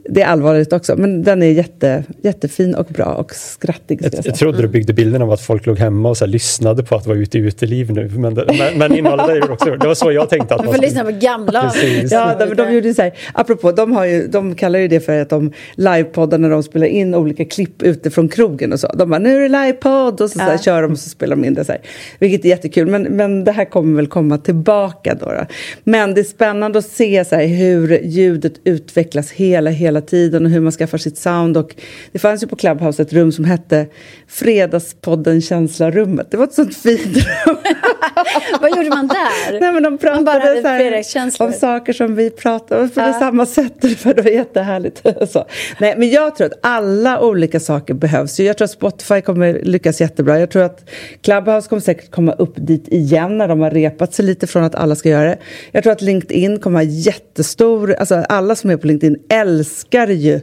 [0.05, 4.01] det är allvarligt också, men den är jätte, jättefin och bra och skrattig.
[4.03, 6.97] Jag, jag, trodde du byggde bilden av att folk låg hemma och så lyssnade på
[6.97, 8.09] att vara ute i uteliv nu.
[8.09, 10.55] Men, det, men, men innehållet är ju också Det var så jag tänkte.
[10.55, 11.73] Att man får lyssna på gamla.
[12.11, 15.21] Ja, de, de gjorde så här, apropå, de, har ju, de kallar ju det för
[15.21, 18.93] att de livepoddar när de spelar in olika klipp ute från krogen och så.
[18.95, 20.45] De bara, nu är det livepodd och så, ja.
[20.45, 21.81] så här, kör de och så spelar de in det så här.
[22.19, 25.27] Vilket är jättekul, men, men det här kommer väl komma tillbaka då.
[25.27, 25.47] då.
[25.85, 30.45] Men det är spännande att se så här, hur ljudet utvecklas hela, hela hela tiden
[30.45, 31.57] och hur man skaffar sitt sound.
[31.57, 31.75] Och
[32.13, 33.87] det fanns ju på Clubhouse ett rum som hette
[34.29, 36.31] Fredagspodden Känslarummet.
[36.31, 37.57] Det var ett sånt fint rum.
[38.61, 39.61] Vad gjorde man där?
[39.61, 40.29] Nej, men de pratade
[40.65, 41.05] här,
[41.39, 43.13] om saker som vi pratade om på ja.
[43.13, 43.99] samma sätt.
[43.99, 45.03] För det var jättehärligt.
[45.31, 45.45] så.
[45.81, 48.41] Nej, men jag tror att alla olika saker behövs.
[48.41, 50.41] Jag tror att Spotify kommer lyckas jättebra.
[50.41, 54.25] Jag tror att Clubhouse kommer säkert komma upp dit igen när de har repat sig
[54.25, 55.39] lite från att alla ska göra det.
[55.73, 57.95] Jag tror att LinkedIn kommer ha jättestor...
[57.95, 60.41] Alltså alla som är på LinkedIn älskar älskar ju.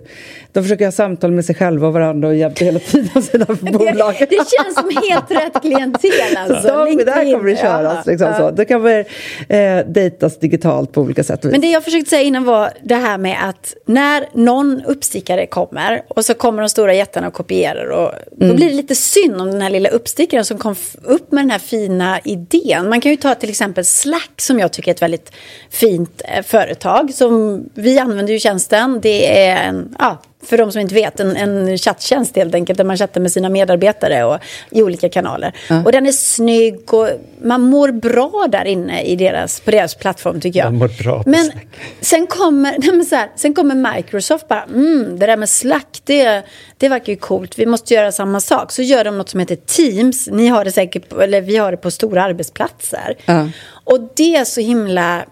[0.54, 4.16] De försöker ha samtal med sig själva och varandra och jämt hela tiden sina bolag.
[4.20, 6.68] Det, det känns som helt rätt klientel alltså.
[6.86, 8.06] De, där kommer det köras.
[8.06, 8.38] Ja, liksom ja.
[8.38, 8.52] Så.
[8.52, 9.06] Det kan väl
[9.50, 11.44] eh, dejtas digitalt på olika sätt.
[11.44, 16.02] Men det jag försökte säga innan var det här med att när någon uppstickare kommer
[16.08, 18.56] och så kommer de stora jättarna och kopierar och då mm.
[18.56, 21.60] blir det lite synd om den här lilla uppstickaren som kom upp med den här
[21.60, 22.90] fina idén.
[22.90, 25.32] Man kan ju ta till exempel Slack som jag tycker är ett väldigt
[25.70, 27.14] fint eh, företag.
[27.14, 29.00] Som vi använder ju tjänsten.
[29.02, 32.84] Det är en, ja, för de som inte vet, en, en chatttjänst helt enkelt där
[32.84, 34.40] man chattar med sina medarbetare och,
[34.72, 35.56] i olika kanaler.
[35.70, 35.84] Ja.
[35.84, 37.10] Och den är snygg och
[37.42, 40.66] man mår bra där inne i deras, på deras plattform tycker jag.
[40.66, 41.68] Man mår bra på men Slack.
[42.02, 46.44] sen kommer, nej, så här, sen kommer Microsoft bara, mm, det där med Slack, det,
[46.78, 48.72] det verkar ju coolt, vi måste göra samma sak.
[48.72, 51.78] Så gör de något som heter Teams, ni har det säkert, eller vi har det
[51.78, 53.18] på stora arbetsplatser.
[53.26, 53.50] Ja.
[53.84, 55.26] Och det är så himla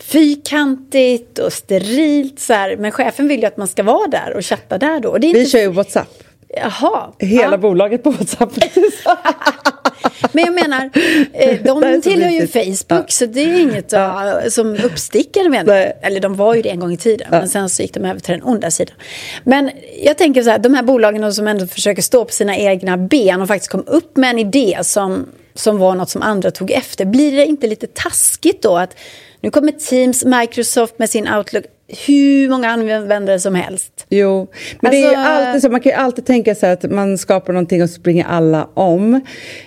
[0.00, 2.40] fyrkantigt och sterilt.
[2.40, 2.76] Så här.
[2.76, 5.18] Men chefen vill ju att man ska vara där och chatta där då.
[5.20, 5.44] Vi inte...
[5.44, 6.22] kör ju WhatsApp.
[6.48, 7.12] Jaha.
[7.18, 7.56] Hela ja.
[7.56, 8.52] bolaget på WhatsApp.
[10.32, 10.90] Men jag menar,
[11.32, 13.04] eh, de tillhör ju Facebook ja.
[13.08, 14.40] så det är inget ja.
[14.50, 17.38] som uppstickare menar Eller de var ju det en gång i tiden ja.
[17.38, 18.96] men sen så gick de över till den onda sidan.
[19.44, 19.70] Men
[20.02, 23.42] jag tänker så här, de här bolagen som ändå försöker stå på sina egna ben
[23.42, 27.04] och faktiskt kom upp med en idé som, som var något som andra tog efter.
[27.04, 28.96] Blir det inte lite taskigt då att
[29.46, 31.64] nu kommer Teams, Microsoft med sin Outlook
[32.06, 34.06] hur många användare som helst.
[34.08, 34.48] Jo,
[34.80, 35.68] men alltså, det är alltså- alltid så.
[35.68, 39.20] Man kan ju alltid tänka sig att man skapar någonting och springer alla om.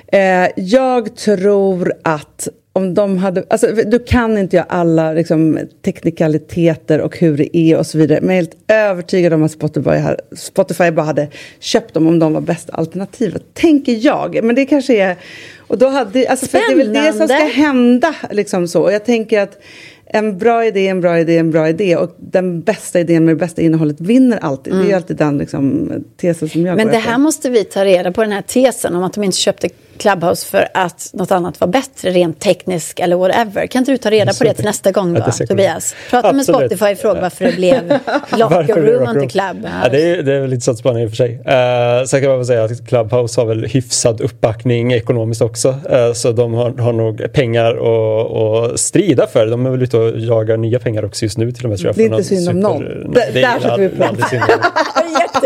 [0.07, 3.43] Eh, jag tror att om de hade...
[3.49, 8.19] Alltså, du kan inte göra alla liksom, teknikaliteter och hur det är och så vidare.
[8.21, 11.27] Men jag är helt övertygad om att Spotify, här, Spotify bara hade
[11.59, 13.43] köpt dem om de var bästa alternativet.
[13.53, 14.43] Tänker jag.
[14.43, 15.15] Men det kanske är...
[15.57, 16.85] Och då hade, alltså, Spännande!
[16.85, 18.15] För det är väl det som ska hända.
[18.31, 18.81] Liksom så.
[18.81, 19.57] Och jag tänker att
[20.05, 21.95] en bra idé, en bra idé, en bra idé.
[21.95, 24.73] Och den bästa idén med det bästa innehållet vinner alltid.
[24.73, 24.85] Mm.
[24.85, 25.03] Det är mm.
[25.03, 27.21] alltid den liksom, tesen som jag Men går det här efter.
[27.21, 29.69] måste vi ta reda på, den här tesen om att de inte köpte
[29.99, 33.67] Clubhouse för att något annat var bättre, rent tekniskt eller whatever.
[33.67, 35.95] Kan inte du ta reda på det till nästa gång då, Tobias?
[36.09, 36.47] Prata Absolut.
[36.47, 37.89] med Spotify och fråga varför det blev
[38.37, 39.79] locker room och inte Clubhouse.
[39.83, 41.35] Ja, det, är, det är lite sånt spännande i och för sig.
[41.35, 45.69] Uh, sen kan man väl säga att Clubhouse har väl hyfsad uppbackning ekonomiskt också.
[45.69, 49.47] Uh, så de har, har nog pengar att strida för.
[49.47, 51.79] De är väl ute och jagar nya pengar också just nu till och med.
[51.79, 53.11] Tror jag, det är inte synd om någon.
[53.11, 54.33] Det, där sätter vi punkt.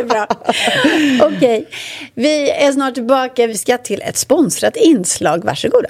[0.03, 0.27] Jättebra.
[1.21, 1.65] Okej, okay.
[2.13, 3.47] vi är snart tillbaka.
[3.47, 5.43] Vi ska till ett sponsrat inslag.
[5.45, 5.89] Varsågoda.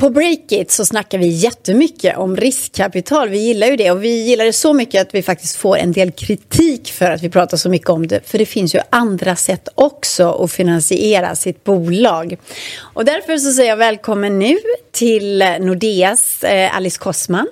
[0.00, 3.28] På Breakit så snackar vi jättemycket om riskkapital.
[3.28, 5.92] Vi gillar ju det och vi gillar det så mycket att vi faktiskt får en
[5.92, 8.20] del kritik för att vi pratar så mycket om det.
[8.28, 12.36] För det finns ju andra sätt också att finansiera sitt bolag.
[12.78, 14.58] Och därför så säger jag välkommen nu
[14.92, 17.46] till Nordeas eh, Alice Kossman.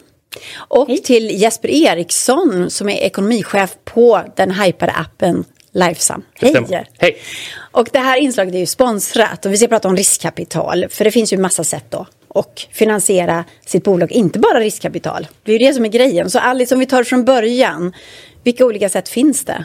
[0.56, 0.98] Och Hej.
[0.98, 6.22] till Jesper Eriksson som är ekonomichef på den hypade appen Lifesum.
[6.34, 6.86] Hej!
[6.98, 7.16] Hej!
[7.72, 10.86] Och det här inslaget är ju sponsrat och vi ska prata om riskkapital.
[10.90, 12.06] För det finns ju massa sätt då
[12.38, 15.28] och finansiera sitt bolag, inte bara riskkapital.
[15.44, 16.30] Det är ju det som är grejen.
[16.30, 17.92] Så Alice, om vi tar från början,
[18.42, 19.64] vilka olika sätt finns det?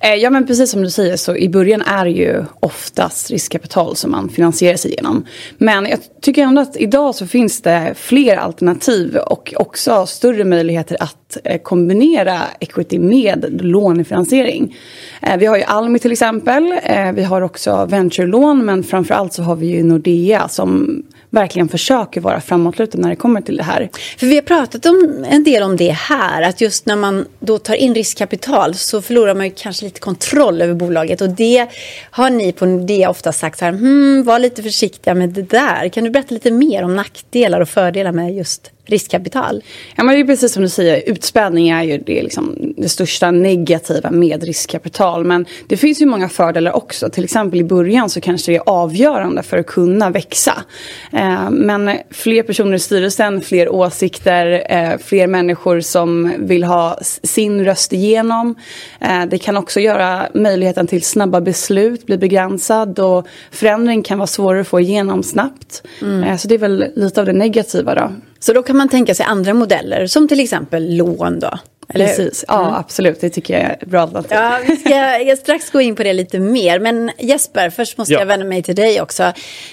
[0.00, 3.96] Eh, ja men precis som du säger så i början är det ju oftast riskkapital
[3.96, 5.26] som man finansierar sig genom.
[5.58, 10.96] Men jag tycker ändå att idag så finns det fler alternativ och också större möjligheter
[11.00, 14.76] att Eh, kombinera equity med lånefinansiering.
[15.22, 19.42] Eh, vi har ju Almi till exempel, eh, vi har också venture-lån men framförallt så
[19.42, 23.90] har vi ju Nordea som verkligen försöker vara framåtlutade när det kommer till det här.
[24.18, 27.58] För vi har pratat om, en del om det här, att just när man då
[27.58, 31.66] tar in riskkapital så förlorar man ju kanske lite kontroll över bolaget och det
[32.10, 35.88] har ni på Nordea ofta sagt så här, hmm, var lite försiktiga med det där.
[35.88, 39.62] Kan du berätta lite mer om nackdelar och fördelar med just riskkapital.
[39.96, 43.30] Ja, men det är precis som du säger, utspädning är ju det, liksom, det största
[43.30, 45.24] negativa med riskkapital.
[45.24, 47.08] Men det finns ju många fördelar också.
[47.10, 50.64] Till exempel i början så kanske det är avgörande för att kunna växa.
[51.12, 57.64] Eh, men fler personer i styrelsen, fler åsikter, eh, fler människor som vill ha sin
[57.64, 58.54] röst igenom.
[59.00, 64.26] Eh, det kan också göra möjligheten till snabba beslut bli begränsad och förändring kan vara
[64.26, 65.82] svårare att få igenom snabbt.
[66.00, 66.24] Mm.
[66.24, 68.12] Eh, så det är väl lite av det negativa då.
[68.42, 71.58] Så då kan man tänka sig andra modeller, som till exempel lån då.
[71.88, 72.74] Eller Precis, ja mm.
[72.74, 73.20] absolut.
[73.20, 74.36] Det tycker jag är bra alternativ.
[74.36, 76.78] Ja, vi ska jag strax gå in på det lite mer.
[76.78, 78.18] Men Jesper, först måste ja.
[78.18, 79.32] jag vända mig till dig också.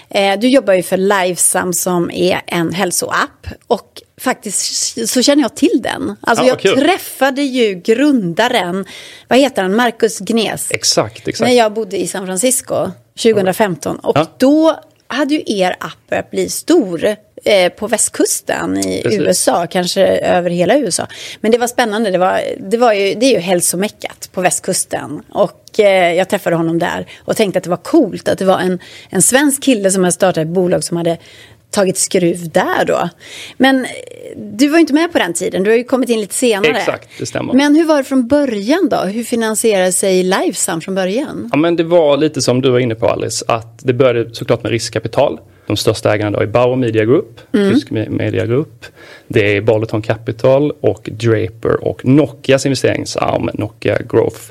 [0.10, 3.48] Eh, du jobbar ju för Lifesum som är en hälsoapp.
[3.68, 6.16] Och faktiskt så känner jag till den.
[6.22, 6.80] Alltså ja, jag kul.
[6.80, 8.86] träffade ju grundaren,
[9.28, 10.72] vad heter han, Marcus Gnes.
[10.72, 11.48] Exakt, exakt.
[11.48, 12.92] När jag bodde i San Francisco
[13.24, 14.00] 2015.
[14.00, 14.28] Och ja.
[14.38, 14.80] då
[15.10, 19.20] hade ju er app börjat bli stor eh, på västkusten i Precis.
[19.20, 21.08] USA, kanske över hela USA.
[21.42, 25.24] Men det var spännande, det, var, det, var ju, det är ju hälsomeckat på västkusten.
[25.30, 28.60] Och eh, jag träffade honom där och tänkte att det var coolt att det var
[28.60, 28.80] en,
[29.10, 31.18] en svensk kille som hade startat ett bolag som hade
[31.72, 33.10] tagit skruv där då.
[33.58, 33.90] Men eh,
[34.36, 36.78] du var ju inte med på den tiden, du har ju kommit in lite senare.
[36.78, 37.54] Exakt, det stämmer.
[37.54, 38.98] Men hur var det från början då?
[38.98, 41.50] Hur finansierade sig Lifesum från början?
[41.52, 44.64] Ja, men det var lite som du var inne på Alice, att det började såklart
[44.64, 45.40] med riskkapital.
[45.68, 47.74] De största ägarna då är Bauer Media Group, mm.
[47.74, 48.86] tysk media group.
[49.28, 54.42] Det är Balaton Capital och Draper och Nokias investeringsarm Nokia Growth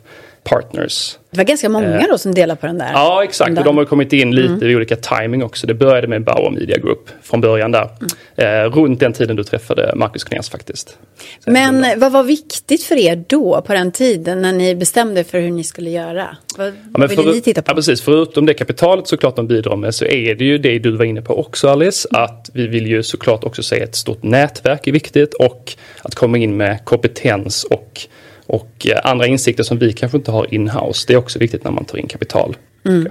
[0.48, 1.18] Partners.
[1.30, 2.90] Det var ganska många då som delade på den där.
[2.92, 4.70] Ja exakt och de har kommit in lite mm.
[4.70, 5.66] i olika timing också.
[5.66, 7.88] Det började med Bauer Media Group från början där.
[8.36, 8.64] Mm.
[8.64, 10.98] Eh, runt den tiden du träffade Marcus Knes faktiskt.
[11.44, 15.40] Sen Men vad var viktigt för er då på den tiden när ni bestämde för
[15.40, 16.36] hur ni skulle göra?
[16.56, 17.70] Vad ja, ville för, ni titta på?
[17.70, 20.96] Ja, precis, förutom det kapitalet såklart de bidrar med så är det ju det du
[20.96, 22.08] var inne på också Alice.
[22.12, 22.24] Mm.
[22.24, 25.72] Att vi vill ju såklart också se ett stort nätverk är viktigt och
[26.02, 28.08] att komma in med kompetens och
[28.48, 31.04] och eh, andra insikter som vi kanske inte har in-house.
[31.06, 32.56] Det är också viktigt när man tar in kapital.
[32.84, 33.08] Mm.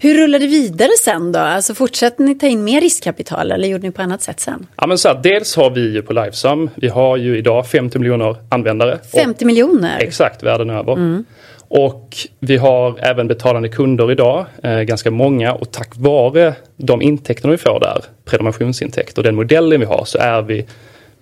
[0.00, 1.38] Hur rullade det vidare sen då?
[1.38, 4.66] Alltså fortsatte ni ta in mer riskkapital eller gjorde ni på annat sätt sen?
[4.76, 7.98] Ja, men så här, dels har vi ju på Lifesum, vi har ju idag 50
[7.98, 8.98] miljoner användare.
[9.24, 9.98] 50 miljoner?
[10.00, 10.92] Exakt, världen över.
[10.92, 11.24] Mm.
[11.68, 17.50] Och vi har även betalande kunder idag, eh, ganska många och tack vare de intäkterna
[17.50, 20.66] vi får där, prenumerationsintäkter och den modellen vi har så är vi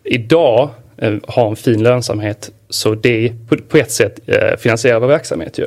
[0.05, 0.69] idag
[1.01, 3.33] Eh, har en fin lönsamhet så det
[3.69, 5.59] på, ett sätt eh, finansierar vår verksamhet.
[5.59, 5.67] Ju.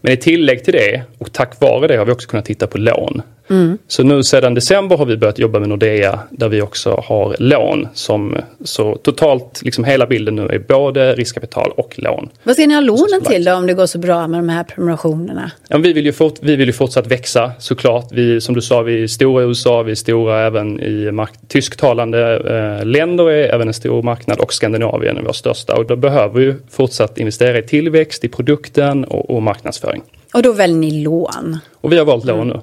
[0.00, 2.78] Men i tillägg till det och tack vare det har vi också kunnat titta på
[2.78, 3.22] lån.
[3.50, 3.78] Mm.
[3.88, 7.88] Så nu sedan december har vi börjat jobba med Nordea där vi också har lån.
[7.94, 12.28] Som, så totalt, liksom hela bilden nu är både riskkapital och lån.
[12.42, 14.64] Vad ska ni ha lånen till då om det går så bra med de här
[14.64, 15.50] prenumerationerna?
[15.68, 18.08] Ja, vi, vill ju fort, vi vill ju fortsatt växa såklart.
[18.12, 22.36] Vi, som du sa, vi är stora i USA, vi är stora även i tysktalande
[22.36, 25.76] eh, länder är även en stor marknad och Skandinavien är vår största.
[25.76, 30.02] Och då behöver vi fortsatt investera i tillväxt, i produkten och, och marknadsföring.
[30.34, 31.58] Och då väljer ni lån?
[31.80, 32.60] Och vi har valt lån nu.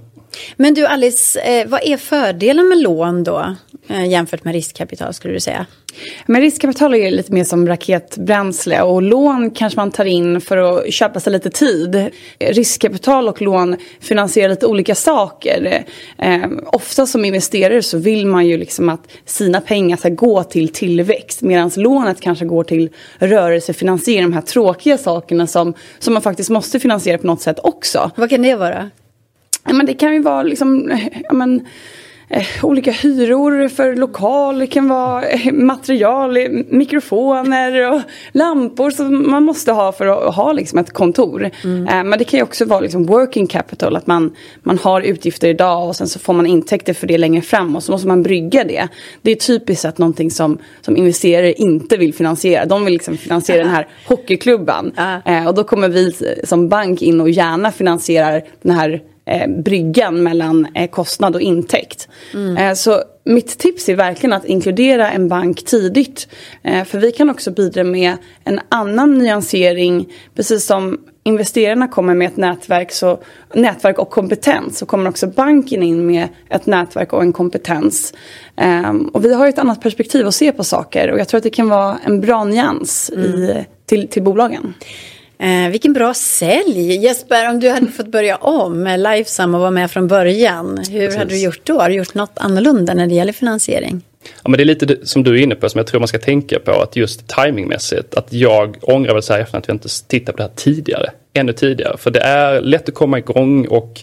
[0.55, 3.55] Men du Alice, eh, vad är fördelen med lån då?
[3.91, 5.65] eh, jämfört med riskkapital skulle du säga?
[6.25, 10.93] Men riskkapital är lite mer som raketbränsle och lån kanske man tar in för att
[10.93, 12.09] köpa sig lite tid.
[12.39, 15.84] Riskkapital och lån finansierar lite olika saker.
[16.17, 20.69] Eh, ofta som investerare så vill man ju liksom att sina pengar ska gå till
[20.69, 26.49] tillväxt medan lånet kanske går till rörelsefinansiering, de här tråkiga sakerna som, som man faktiskt
[26.49, 28.11] måste finansiera på något sätt också.
[28.15, 28.89] Vad kan det vara?
[29.64, 30.91] Men det kan ju vara liksom,
[31.24, 31.66] ja, men,
[32.32, 38.01] eh, olika hyror för lokal, det kan vara eh, material, eh, mikrofoner och
[38.32, 41.49] lampor som man måste ha för att ha liksom, ett kontor.
[41.64, 41.88] Mm.
[41.88, 45.47] Eh, men det kan ju också vara liksom, working capital, att man, man har utgifter
[45.47, 48.24] idag och sen så får man intäkter för det längre fram och så måste man
[48.24, 48.88] brygga det.
[49.22, 52.66] Det är typiskt sett någonting som, som investerare inte vill finansiera.
[52.66, 54.91] De vill liksom finansiera den här hockeyklubban.
[55.26, 60.24] Eh, och då kommer vi som bank in och gärna finansierar den här eh, bryggan
[60.24, 62.07] mellan eh, kostnad och intäkt.
[62.34, 62.57] Mm.
[62.57, 66.28] Eh, så mitt tips är verkligen att inkludera en bank tidigt.
[66.63, 70.13] Eh, för vi kan också bidra med en annan nyansering.
[70.36, 73.19] Precis som investerarna kommer med ett nätverk, så,
[73.53, 78.13] nätverk och kompetens så kommer också banken in med ett nätverk och en kompetens.
[78.88, 81.43] Um, och vi har ett annat perspektiv att se på saker och jag tror att
[81.43, 83.26] det kan vara en bra nyans mm.
[83.26, 84.74] i, till, till bolagen.
[85.41, 86.95] Eh, vilken bra sälj!
[86.95, 90.99] Jesper, om du hade fått börja om med Lifesum och vara med från början, hur
[90.99, 91.17] Precis.
[91.17, 91.79] hade du gjort då?
[91.79, 94.01] Har du gjort något annorlunda när det gäller finansiering?
[94.23, 96.19] Ja, men det är lite som du är inne på som jag tror man ska
[96.19, 99.89] tänka på att just timingmässigt att jag ångrar väl så här efter att vi inte
[100.07, 101.97] tittade på det här tidigare, ännu tidigare.
[101.97, 104.01] För det är lätt att komma igång och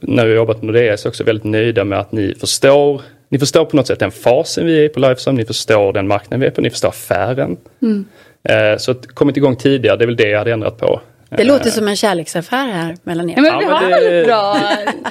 [0.00, 3.38] när jag jobbat med det är jag också väldigt nöjda med att ni förstår ni
[3.38, 6.46] förstår på något sätt den fasen vi är på Lifesum, ni förstår den marknaden vi
[6.46, 7.56] är på, ni förstår affären.
[7.82, 8.04] Mm.
[8.48, 11.00] Eh, så att kommit igång tidigare, det är väl det jag hade ändrat på.
[11.28, 13.34] Det låter som en kärleksaffär här mellan er.
[13.36, 14.56] Ja, men vi har ja, väldigt bra.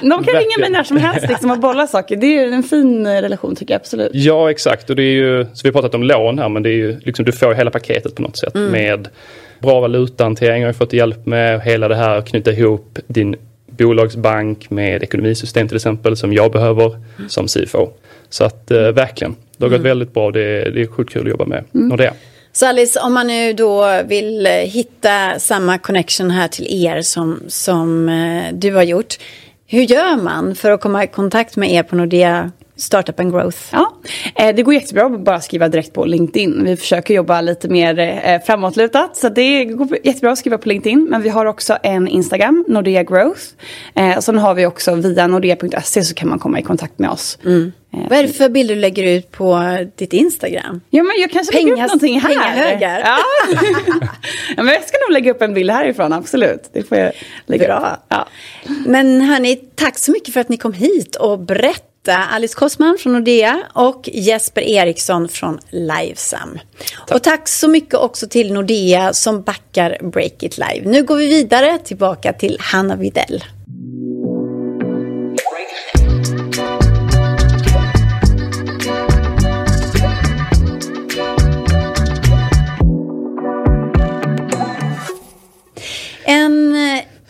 [0.00, 2.16] De kan ringa mig när som helst liksom, och bolla saker.
[2.16, 4.10] Det är en fin relation tycker jag absolut.
[4.14, 6.68] Ja exakt och det är ju, så vi har pratat om lån här men det
[6.68, 8.72] är ju liksom, du får hela paketet på något sätt mm.
[8.72, 9.08] med
[9.58, 11.60] bra valutahantering har jag fått hjälp med.
[11.60, 16.86] Hela det här att knyta ihop din bolagsbank med ekonomisystem till exempel som jag behöver
[16.86, 17.28] mm.
[17.28, 17.88] som CFO.
[18.28, 19.88] Så att eh, verkligen, det har gått mm.
[19.88, 20.30] väldigt bra.
[20.30, 21.88] Det, det är sjukt kul att jobba med mm.
[21.88, 22.12] Nordea.
[22.56, 27.40] Så Alice, om man nu då vill eh, hitta samma connection här till er som,
[27.48, 29.14] som eh, du har gjort.
[29.66, 33.58] Hur gör man för att komma i kontakt med er på Nordea Startup and Growth?
[33.72, 33.92] Ja,
[34.34, 36.64] eh, det går jättebra att bara skriva direkt på LinkedIn.
[36.64, 41.06] Vi försöker jobba lite mer framåtlutat så det går jättebra att skriva på LinkedIn.
[41.10, 43.42] Men vi har också en Instagram, Nordea Growth.
[44.16, 47.38] Och sen har vi också via nordea.se så kan man komma i kontakt med oss.
[47.44, 47.72] Mm.
[47.90, 50.80] Vad är det för bilder du lägger ut på ditt Instagram?
[50.90, 52.28] Ja, men jag kanske lägger upp någonting här.
[52.28, 53.00] Pengahögar?
[53.04, 53.18] Ja.
[54.56, 56.70] ja, men jag ska nog lägga upp en bild härifrån, absolut.
[56.72, 57.12] Det får jag
[57.46, 57.78] lägga Bra.
[57.78, 58.04] Upp.
[58.08, 58.28] Ja.
[58.86, 61.82] Men hörni, tack så mycket för att ni kom hit och berättade.
[62.14, 66.58] Alice Kosman från Nordea och Jesper Eriksson från Livesam.
[67.06, 67.16] Tack.
[67.16, 70.90] Och tack så mycket också till Nordea som backar Break It Live.
[70.90, 73.44] Nu går vi vidare tillbaka till Hanna Videll.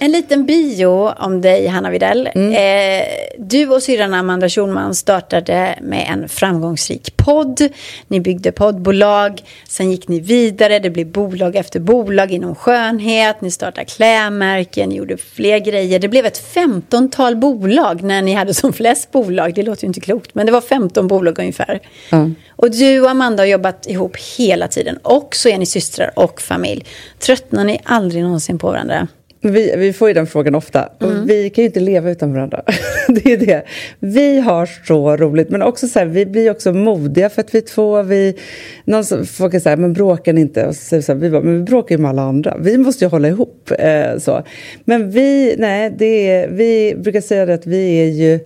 [0.06, 2.28] En liten bio om dig, Hanna Videll.
[2.34, 2.52] Mm.
[2.52, 3.06] Eh,
[3.38, 7.68] du och syrran Amanda Schulman startade med en framgångsrik podd.
[8.08, 9.42] Ni byggde poddbolag.
[9.68, 10.78] Sen gick ni vidare.
[10.78, 13.40] Det blev bolag efter bolag inom skönhet.
[13.40, 14.88] Ni startade klädmärken.
[14.88, 15.98] Ni gjorde fler grejer.
[15.98, 19.54] Det blev ett femtontal bolag när ni hade som flest bolag.
[19.54, 21.80] Det låter ju inte klokt, men det var 15 bolag ungefär.
[22.12, 22.34] Mm.
[22.50, 24.96] Och du och Amanda har jobbat ihop hela tiden.
[25.02, 26.84] Och så är ni systrar och familj.
[27.18, 29.08] Tröttnar ni aldrig någonsin på varandra?
[29.40, 30.88] Vi, vi får ju den frågan ofta.
[31.00, 31.26] Mm.
[31.26, 32.62] vi kan ju inte leva utan varandra.
[33.08, 33.62] det är det.
[33.98, 35.50] Vi har så roligt.
[35.50, 38.02] Men också så här, vi blir också modiga för att vi är två.
[38.02, 38.36] Vi,
[38.84, 40.66] någon som, folk är så här, men bråkar ni inte?
[40.66, 42.56] Och så, så här, vi bara, men vi bråkar ju med alla andra.
[42.60, 43.70] Vi måste ju hålla ihop.
[43.78, 44.42] Eh, så.
[44.84, 48.40] Men vi, nej, det är, vi brukar säga det att vi är ju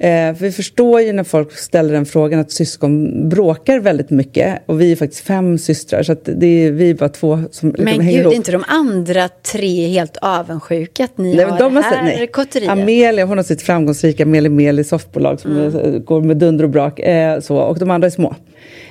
[0.00, 4.62] Eh, för vi förstår ju när folk ställer den frågan att syskon bråkar väldigt mycket.
[4.66, 7.84] Och vi är faktiskt fem systrar, så det är vi är bara två som liksom
[7.84, 8.32] Men gud, ihop.
[8.32, 12.26] är inte de andra tre helt avundsjuka att ni nej, har de det här nej.
[12.26, 12.70] kotteriet?
[12.70, 16.04] Amelia, hon har sitt framgångsrika Meli Meli softbolag som mm.
[16.04, 17.00] går med dunder och brak.
[17.00, 18.34] Eh, så, och de andra är små.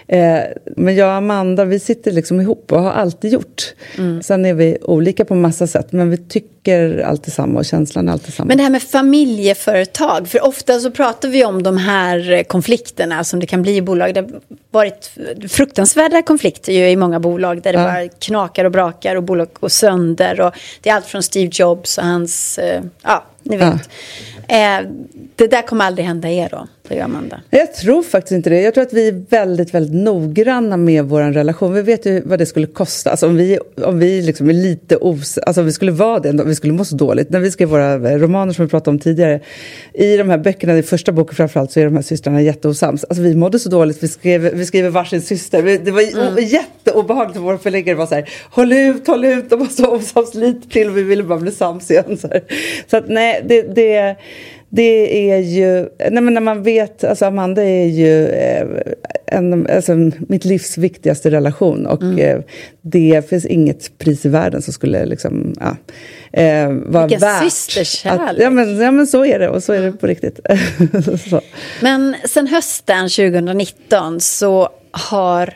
[0.07, 0.39] Eh,
[0.75, 3.73] men jag och Amanda, vi sitter liksom ihop och har alltid gjort.
[3.97, 4.23] Mm.
[4.23, 8.13] Sen är vi olika på massa sätt, men vi tycker alltid samma och känslan är
[8.13, 8.47] alltid samma.
[8.47, 13.39] Men det här med familjeföretag, för ofta så pratar vi om de här konflikterna som
[13.39, 14.13] det kan bli i bolag.
[14.13, 14.29] Det har
[14.71, 15.11] varit
[15.49, 17.85] fruktansvärda konflikter ju i många bolag där det ja.
[17.85, 20.41] bara knakar och brakar och bolag går sönder.
[20.41, 23.89] Och det är allt från Steve Jobs och hans, eh, ja, ni vet.
[24.47, 24.79] Ja.
[24.79, 24.85] Eh,
[25.35, 26.67] det där kommer aldrig hända er då?
[26.89, 27.41] Och Amanda?
[27.49, 28.61] Jag tror faktiskt inte det.
[28.61, 31.73] Jag tror att vi är väldigt, väldigt noggranna med vår relation.
[31.73, 33.11] Vi vet ju vad det skulle kosta.
[33.11, 35.37] Alltså om vi, om vi liksom är lite os...
[35.37, 37.29] Alltså om vi skulle vara det, vi skulle må så dåligt.
[37.29, 39.39] När vi skrev våra romaner som vi pratade om tidigare.
[39.93, 43.03] I de här böckerna, i första boken framförallt, så är de här systrarna jätteosams.
[43.03, 44.03] Alltså vi mådde så dåligt.
[44.03, 45.63] Vi, skrev, vi skriver varsin syster.
[45.63, 46.45] Det var mm.
[46.45, 47.95] jätteobehagligt våra förläggare.
[47.95, 49.49] var så här, håll ut, håll ut.
[49.49, 50.89] De var så osams lite till.
[50.89, 52.17] Vi ville bara bli sams igen.
[52.17, 52.29] Så,
[52.87, 54.15] så att nej, det, det
[54.69, 58.67] det är ju, nej men när man vet, alltså Amanda är ju eh,
[59.25, 62.19] en, alltså mitt livs viktigaste relation och mm.
[62.19, 62.43] eh,
[62.81, 65.77] det finns inget pris i världen som skulle liksom, ja,
[66.41, 67.43] eh, vara Vilken värt.
[67.51, 68.43] systerkärlek!
[68.43, 70.39] ja, men, ja men så är det och så är det på riktigt.
[71.81, 75.53] men sen hösten 2019 så har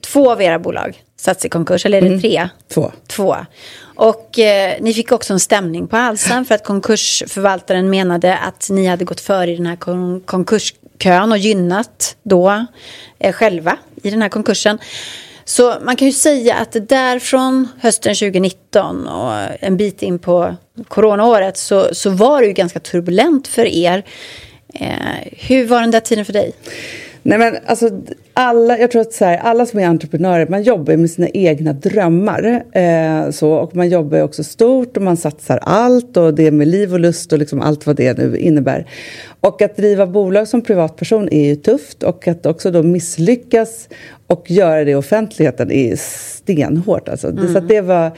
[0.00, 2.20] två av era bolag satts i konkurs, eller är det mm.
[2.20, 2.48] tre?
[2.74, 2.92] Två.
[3.06, 3.36] Två.
[3.94, 8.86] Och eh, ni fick också en stämning på halsen för att konkursförvaltaren menade att ni
[8.86, 12.66] hade gått före i den här kon konkurskön och gynnat då
[13.18, 14.78] eh, själva i den här konkursen.
[15.44, 20.56] Så man kan ju säga att där från hösten 2019 och en bit in på
[20.88, 24.04] coronaåret så, så var det ju ganska turbulent för er.
[24.74, 24.88] Eh,
[25.32, 26.52] hur var den där tiden för dig?
[27.26, 27.90] Nej men alltså
[28.34, 31.72] alla, jag tror att så här, alla som är entreprenörer, man jobbar med sina egna
[31.72, 32.64] drömmar.
[32.72, 36.68] Eh, så, och man jobbar också stort och man satsar allt och det är med
[36.68, 38.86] liv och lust och liksom allt vad det nu innebär.
[39.40, 43.88] Och att driva bolag som privatperson är ju tufft och att också då misslyckas
[44.26, 47.08] och göra det i offentligheten är stenhårt.
[47.08, 47.28] Alltså.
[47.28, 47.54] Mm.
[47.54, 48.10] Så det var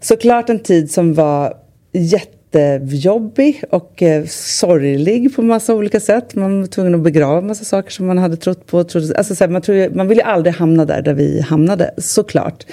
[0.00, 1.54] såklart en tid som var
[1.92, 6.34] jätte jättejobbig och eh, sorglig på massa olika sätt.
[6.34, 8.84] Man var tvungen att begrava massa saker som man hade trott på.
[8.84, 11.94] Trodde, alltså, så här, man, tror, man vill ju aldrig hamna där, där vi hamnade,
[11.96, 12.66] såklart.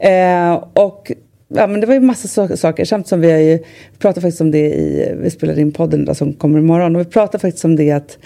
[0.00, 1.12] Eh, och
[1.50, 2.84] Ja, men det var ju massa so saker.
[2.84, 3.58] Samtidigt som vi har ju,
[3.98, 6.96] pratar faktiskt om det i, vi spelade in podden då, som kommer imorgon.
[6.96, 8.18] Och vi pratade faktiskt om det att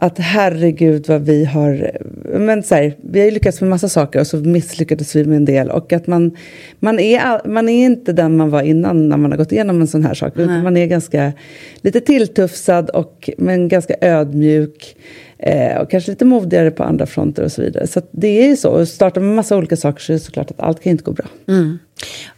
[0.00, 1.90] att herregud vad vi har...
[2.38, 5.36] Men så här, vi har ju lyckats med massa saker och så misslyckades vi med
[5.36, 5.70] en del.
[5.70, 6.36] Och att man,
[6.78, 9.86] man, är, man är inte den man var innan när man har gått igenom en
[9.86, 10.32] sån här sak.
[10.36, 10.62] Nej.
[10.62, 11.32] Man är ganska
[11.80, 14.96] lite tilltufsad och, men ganska ödmjuk.
[15.38, 17.86] Eh, och kanske lite modigare på andra fronter och så vidare.
[17.86, 18.70] Så det är ju så.
[18.70, 21.12] Och startar man massa olika saker så är det såklart att allt kan inte gå
[21.12, 21.26] bra.
[21.48, 21.78] Mm.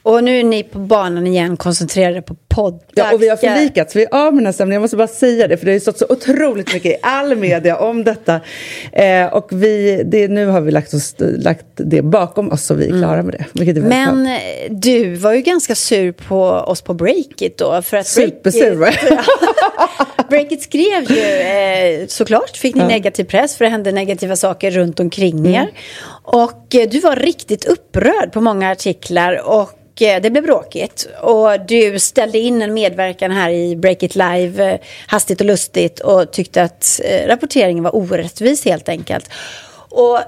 [0.02, 2.80] Och nu är ni på banan igen, koncentrerade på poddar.
[2.94, 3.96] Ja, och vi har förlikats.
[3.96, 4.74] Vi är av med den här stämningen.
[4.74, 7.36] Jag måste bara säga det, för det har ju stått så otroligt mycket i all
[7.36, 8.40] media om detta.
[8.92, 12.84] Eh, och vi, det, nu har vi lagt, oss, lagt det bakom oss, så vi
[12.84, 13.26] är klara mm.
[13.26, 13.80] med det.
[13.80, 14.32] Men bra.
[14.32, 17.82] Eh, du var ju ganska sur på oss på Breakit då.
[17.82, 19.18] För att Supersur, Breakit,
[20.28, 22.88] Breakit skrev ju, eh, såklart fick ni ja.
[22.88, 25.54] negativ press, för det hände negativa saker runt omkring mm.
[25.54, 25.70] er.
[26.22, 29.70] Och eh, du var riktigt upprörd på många artiklar och
[30.00, 31.08] det blev bråkigt.
[31.22, 36.00] Och du ställde in en medverkan här i Break It Live eh, hastigt och lustigt
[36.00, 39.30] och tyckte att rapporteringen var orättvis helt enkelt.
[39.90, 40.18] Och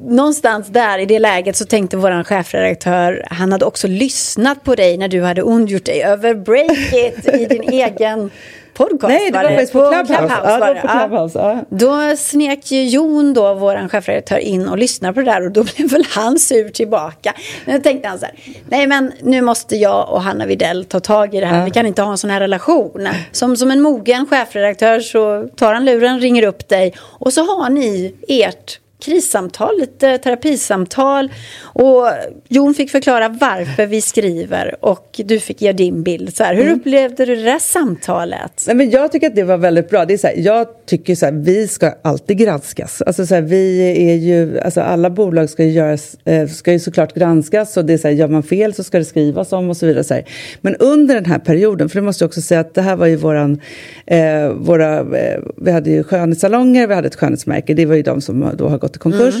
[0.00, 4.96] någonstans där i det läget så tänkte vår chefredaktör, han hade också lyssnat på dig
[4.96, 8.30] när du hade ondgjort dig över Break It i din egen
[8.74, 9.72] podcast Nej, det var, var det.
[9.72, 10.14] på Clubhouse.
[10.14, 10.80] Clubhouse, ja, var det.
[10.80, 11.64] På Clubhouse ja.
[11.68, 15.64] Då snek ju Jon, då, vår chefredaktör, in och lyssnade på det där och då
[15.64, 17.34] blev väl han sur tillbaka.
[17.64, 18.34] Men då tänkte han så här,
[18.68, 21.58] nej men nu måste jag och Hanna Videll ta tag i det här.
[21.58, 21.64] Ja.
[21.64, 23.08] Vi kan inte ha en sån här relation.
[23.32, 27.70] Som, som en mogen chefredaktör så tar han luren, ringer upp dig och så har
[27.70, 31.32] ni ert krissamtal, lite terapisamtal.
[31.62, 32.06] Och
[32.48, 36.36] Jon fick förklara varför vi skriver och du fick ge din bild.
[36.36, 36.78] Så här, hur mm.
[36.78, 38.64] upplevde du det där samtalet?
[38.66, 40.04] Nej, men jag tycker att det var väldigt bra.
[40.04, 43.02] Det är så här, jag tycker så här, vi ska alltid granskas.
[43.02, 43.80] Alltså, så här, vi
[44.10, 47.92] är ju, alltså, alla bolag ska ju, göras, eh, ska ju såklart granskas och det
[47.92, 50.04] är så här, gör man fel så ska det skrivas om och så vidare.
[50.04, 50.20] Så.
[50.60, 53.06] Men under den här perioden, för det måste jag också säga att det här var
[53.06, 53.60] ju våran,
[54.06, 58.20] eh, våra, eh, vi hade ju skönhetssalonger, vi hade ett skönhetsmärke, det var ju de
[58.20, 59.34] som då har gått i konkurs.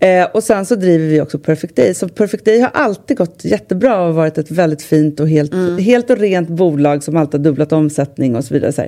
[0.00, 0.22] Mm.
[0.22, 1.94] Eh, och sen så driver vi också Perfect Day.
[1.94, 5.78] Så Perfect Day har alltid gått jättebra och varit ett väldigt fint och helt, mm.
[5.78, 8.72] helt och rent bolag som alltid har dubblat omsättning och så vidare.
[8.72, 8.82] Så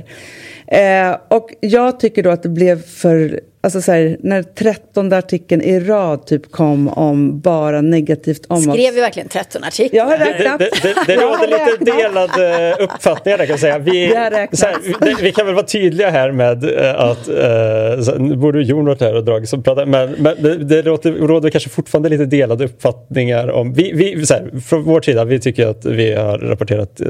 [0.74, 5.62] eh, och jag tycker då att det blev för Alltså så här, när trettonde artikeln
[5.62, 8.78] i rad typ kom om bara negativt om Skrev oss.
[8.80, 9.98] Skrev vi verkligen tretton artiklar?
[9.98, 10.58] Jag har räknat.
[10.58, 13.78] Det, det, det, det råder lite delade uppfattningar där kan jag säga.
[13.78, 18.86] Vi, här, vi kan väl vara tydliga här med eh, att, uh, nu borde Jon
[18.86, 22.24] varit här och dragit som pratar, men, men det, det råder, råder kanske fortfarande lite
[22.24, 26.38] delade uppfattningar om, vi, vi, så här, från vår sida, vi tycker att vi har
[26.38, 27.00] rapporterat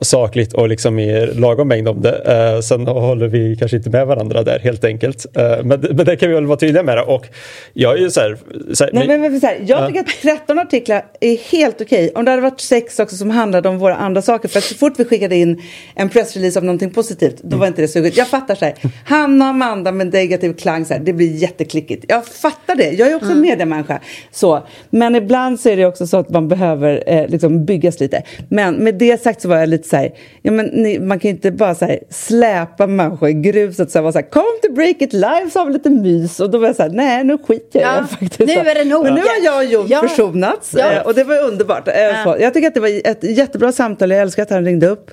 [0.00, 2.62] sakligt och liksom i lagom mängd om det.
[2.62, 5.26] Sen håller vi kanske inte med varandra där helt enkelt.
[5.64, 7.02] Men, men det kan vi väl vara tydliga med.
[7.02, 7.26] Och
[7.72, 8.36] jag är ju så här,
[8.74, 9.86] så här, Nej, men, men, så här, jag uh.
[9.86, 12.04] tycker att 13 artiklar är helt okej.
[12.04, 12.18] Okay.
[12.18, 14.48] Om det hade varit sex också som handlade om våra andra saker.
[14.48, 15.62] För att så fort vi skickade in
[15.94, 18.16] en pressrelease om någonting positivt, då var inte det suget.
[18.16, 18.74] Jag fattar så här,
[19.04, 22.04] Hanna och Amanda med negativ klang, så här, det blir jätteklickigt.
[22.08, 22.90] Jag fattar det.
[22.90, 23.40] Jag är också mm.
[23.40, 24.00] mediemänniska.
[24.30, 24.66] Så.
[24.90, 28.22] Men ibland så är det också så att man behöver eh, liksom byggas lite.
[28.48, 31.28] Men med det sagt så var jag lite så här, ja, men ni, man kan
[31.28, 34.72] ju inte bara så här, släpa människor i gruset och vara så här, kom till
[34.72, 36.40] Break It Live har vi lite mys.
[36.40, 38.38] Och då var jag så här, nej nu skiter jag ja, faktiskt.
[38.38, 39.04] Nu är det nog.
[39.04, 40.08] Men nu har jag och Jon ja.
[40.08, 40.92] försonats ja.
[40.92, 41.88] Eh, och det var underbart.
[41.88, 42.38] Eh, ja.
[42.38, 45.10] Jag tycker att det var ett jättebra samtal, jag älskar att han ringde upp.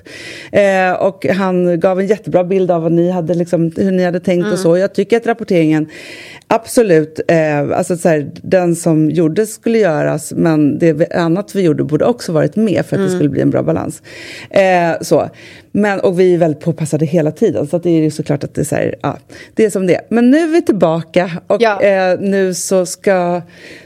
[0.52, 4.20] Eh, och han gav en jättebra bild av vad ni hade, liksom, hur ni hade
[4.20, 4.52] tänkt mm.
[4.52, 4.76] och så.
[4.76, 5.88] Jag tycker att rapporteringen
[6.46, 7.20] Absolut.
[7.74, 12.32] Alltså så här, den som gjorde skulle göras men det annat vi gjorde borde också
[12.32, 13.04] varit med för att mm.
[13.04, 14.02] det skulle bli en bra balans.
[15.00, 15.28] Så.
[15.76, 18.60] Men, och vi är väldigt påpassade hela tiden så det är ju såklart att det
[18.60, 19.18] är, så här, ja,
[19.54, 21.80] det är som det Men nu är vi tillbaka och ja.
[21.82, 23.42] eh, nu så ska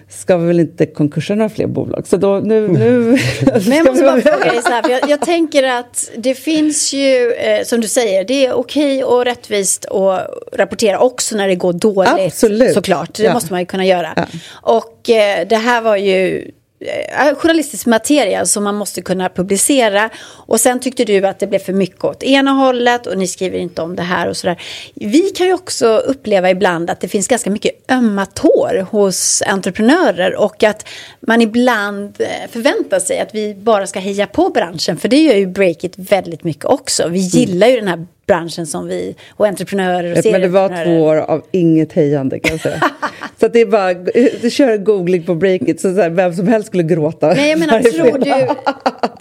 [0.09, 2.07] ska vi väl inte konkursa några fler bolag.
[2.07, 3.01] Så då, nu, nu
[3.43, 6.93] Men jag måste bara fråga dig så här, för jag, jag, tänker att det finns
[6.93, 11.55] ju, eh, som du säger, det är okej och rättvist att rapportera också när det
[11.55, 12.12] går dåligt.
[12.26, 12.74] Absolut.
[12.74, 13.32] Såklart, det ja.
[13.32, 14.12] måste man ju kunna göra.
[14.16, 14.26] Ja.
[14.62, 20.10] Och eh, det här var ju Eh, eh, journalistisk materia som man måste kunna publicera.
[20.46, 23.58] Och sen tyckte du att det blev för mycket åt ena hållet och ni skriver
[23.58, 24.60] inte om det här och sådär.
[24.94, 30.36] Vi kan ju också uppleva ibland att det finns ganska mycket ömma tår hos entreprenörer
[30.36, 30.88] och att
[31.20, 34.96] man ibland eh, förväntar sig att vi bara ska heja på branschen.
[34.96, 37.08] För det gör ju Breakit väldigt mycket också.
[37.08, 41.02] Vi gillar ju den här branschen som vi och entreprenörer och Men det var två
[41.02, 42.80] år av inget hejande kan jag säga.
[43.40, 43.94] så det är bara,
[44.42, 47.28] du kör googling på Breakit så, så här, vem som helst skulle gråta.
[47.28, 48.48] Nej jag menar, tror du,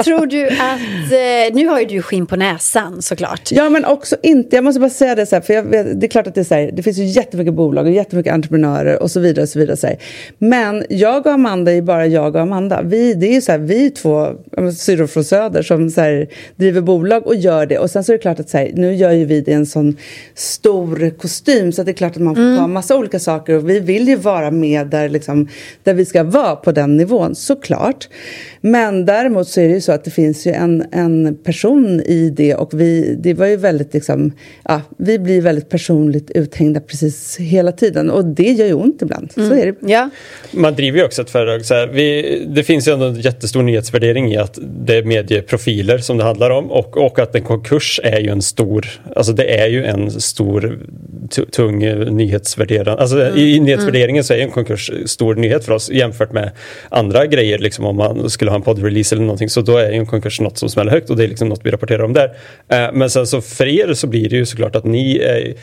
[0.07, 3.51] tror du att, eh, nu har ju du skinn på näsan såklart.
[3.51, 6.09] Ja men också inte, jag måste bara säga det så här, för vet, det är
[6.09, 9.11] klart att det är så här, det finns ju jättemycket bolag och jättemycket entreprenörer och
[9.11, 9.77] så vidare och så vidare.
[9.77, 9.97] Så här.
[10.37, 12.81] Men jag och Amanda är bara jag och Amanda.
[12.81, 14.27] Vi, det är ju så här, vi två
[14.77, 18.17] syrror från Söder som så här, driver bolag och gör det och sen så är
[18.17, 19.97] det klart att så här, nu gör ju vi det i en sån
[20.35, 22.57] stor kostym så det är klart att man får mm.
[22.57, 25.47] ta massa olika saker och vi vill ju vara med där, liksom,
[25.83, 28.07] där vi ska vara på den nivån, såklart.
[28.61, 32.29] Men däremot så är det ju så att det finns ju en, en person i
[32.29, 34.31] det och vi, det var ju väldigt liksom,
[34.63, 39.33] ja, vi blir väldigt personligt uthängda precis hela tiden och det gör ju ont ibland.
[39.37, 39.49] Mm.
[39.49, 39.75] Så är det.
[39.81, 40.09] Ja.
[40.51, 43.63] Man driver ju också ett företag, så här, vi, det finns ju ändå en jättestor
[43.63, 47.99] nyhetsvärdering i att det är medieprofiler som det handlar om och, och att en konkurs
[48.03, 50.79] är ju en stor, alltså det är ju en stor
[51.51, 51.79] tung
[52.15, 53.37] nyhetsvärderande, alltså mm.
[53.37, 56.51] i nyhetsvärderingen så är en konkurs stor nyhet för oss jämfört med
[56.89, 60.05] andra grejer, liksom om man skulle ha en poddrelease eller någonting så då är en
[60.05, 62.35] konkurs något som smäller högt och det är liksom något vi rapporterar om där.
[62.69, 65.53] Eh, men sen så för er så blir det ju såklart att ni är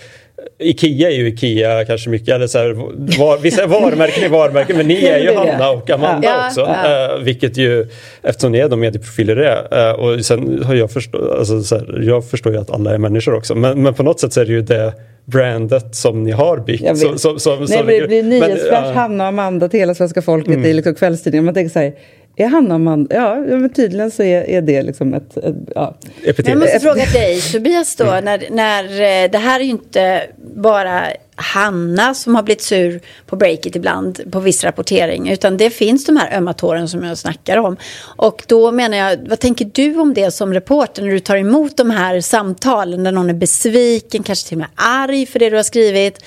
[0.58, 2.72] Ikea är ju Ikea kanske mycket, eller så här,
[3.18, 6.60] var, vissa varumärken är varumärken men ni är ju Hanna och Amanda ja, också.
[6.60, 7.16] Ja.
[7.16, 7.88] Uh, vilket ju,
[8.22, 9.92] eftersom ni är de medieprofiler det är.
[9.92, 12.98] Uh, och sen har jag förstått, alltså, så här, jag förstår ju att alla är
[12.98, 13.54] människor också.
[13.54, 14.92] Men, men på något sätt så är det ju det
[15.24, 16.98] brandet som ni har byggt.
[16.98, 20.54] Så, så, så, Nej, men det blir nyhetsflash, Hanna och Amanda till hela svenska folket
[20.54, 20.64] mm.
[20.64, 21.44] i liksom kvällstidningen.
[21.44, 21.94] Man tänker så här,
[22.36, 23.14] är Hanna Amanda?
[23.14, 25.36] Ja, men tydligen så är, är det liksom ett...
[25.36, 25.96] ett ja.
[26.44, 28.24] Jag måste fråga dig, Tobias, då, mm.
[28.24, 31.02] när, när eh, det här är ju inte bara
[31.36, 35.28] Hanna som har blivit sur på breaket ibland på viss rapportering.
[35.28, 37.76] Utan det finns de här ömma tåren som jag snackar om.
[38.16, 41.76] Och då menar jag, vad tänker du om det som reporter när du tar emot
[41.76, 45.56] de här samtalen där någon är besviken, kanske till och med arg för det du
[45.56, 46.24] har skrivit.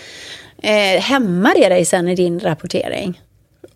[0.63, 3.21] Eh, hämmar det dig sen i din rapportering?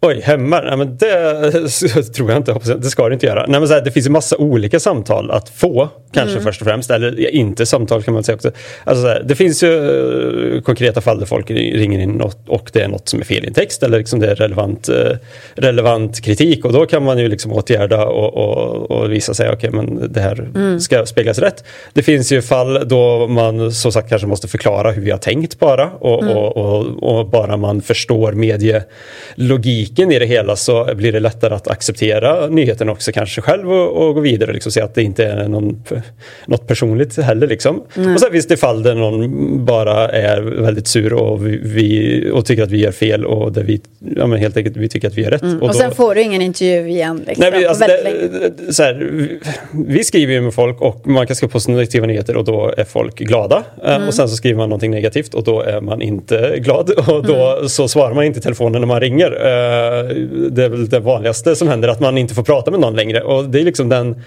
[0.03, 0.61] Oj, hemma?
[0.61, 1.51] Nej, men det
[2.15, 2.75] tror jag inte.
[2.75, 3.45] Det ska det inte göra.
[3.47, 6.43] Nej, men så här, det finns ju massa olika samtal att få, kanske mm.
[6.43, 6.91] först och främst.
[6.91, 8.51] Eller inte samtal kan man säga också.
[8.83, 12.81] Alltså, här, det finns ju uh, konkreta fall där folk ringer in och, och, det
[12.81, 14.95] är något som är fel i en text eller liksom det är relevant, uh,
[15.55, 16.65] relevant kritik.
[16.65, 20.13] Och då kan man ju liksom åtgärda och, och, och visa sig, okej, okay, men
[20.13, 20.79] det här mm.
[20.79, 21.63] ska speglas rätt.
[21.93, 25.59] Det finns ju fall då man så sagt kanske måste förklara hur vi har tänkt
[25.59, 25.89] bara.
[25.91, 26.35] Och, mm.
[26.97, 32.47] och bara man förstår medielogik logiken i det hela så blir det lättare att acceptera
[32.47, 35.47] nyheten också kanske själv och, och gå vidare och liksom se att det inte är
[35.47, 35.83] någon,
[36.45, 37.47] något personligt heller.
[37.47, 37.83] Liksom.
[37.97, 38.13] Mm.
[38.13, 42.45] Och sen finns det fall där någon bara är väldigt sur och, vi, vi, och
[42.45, 43.81] tycker att vi gör fel och där vi
[44.15, 45.41] ja, men helt enkelt vi tycker att vi gör rätt.
[45.41, 45.61] Mm.
[45.61, 47.23] Och, och sen får du ingen intervju igen.
[47.27, 49.39] Liksom, Nej, vi, alltså, det, så här, vi,
[49.71, 53.15] vi, skriver ju med folk och man kan skriva positiva nyheter och då är folk
[53.15, 53.63] glada.
[53.83, 54.07] Eh, mm.
[54.07, 57.57] Och sen så skriver man någonting negativt och då är man inte glad och då
[57.57, 57.69] mm.
[57.69, 59.31] så svarar man inte i telefonen när man ringer.
[60.51, 63.21] Det är väl det vanligaste som händer, att man inte får prata med någon längre.
[63.21, 64.21] Och det är liksom den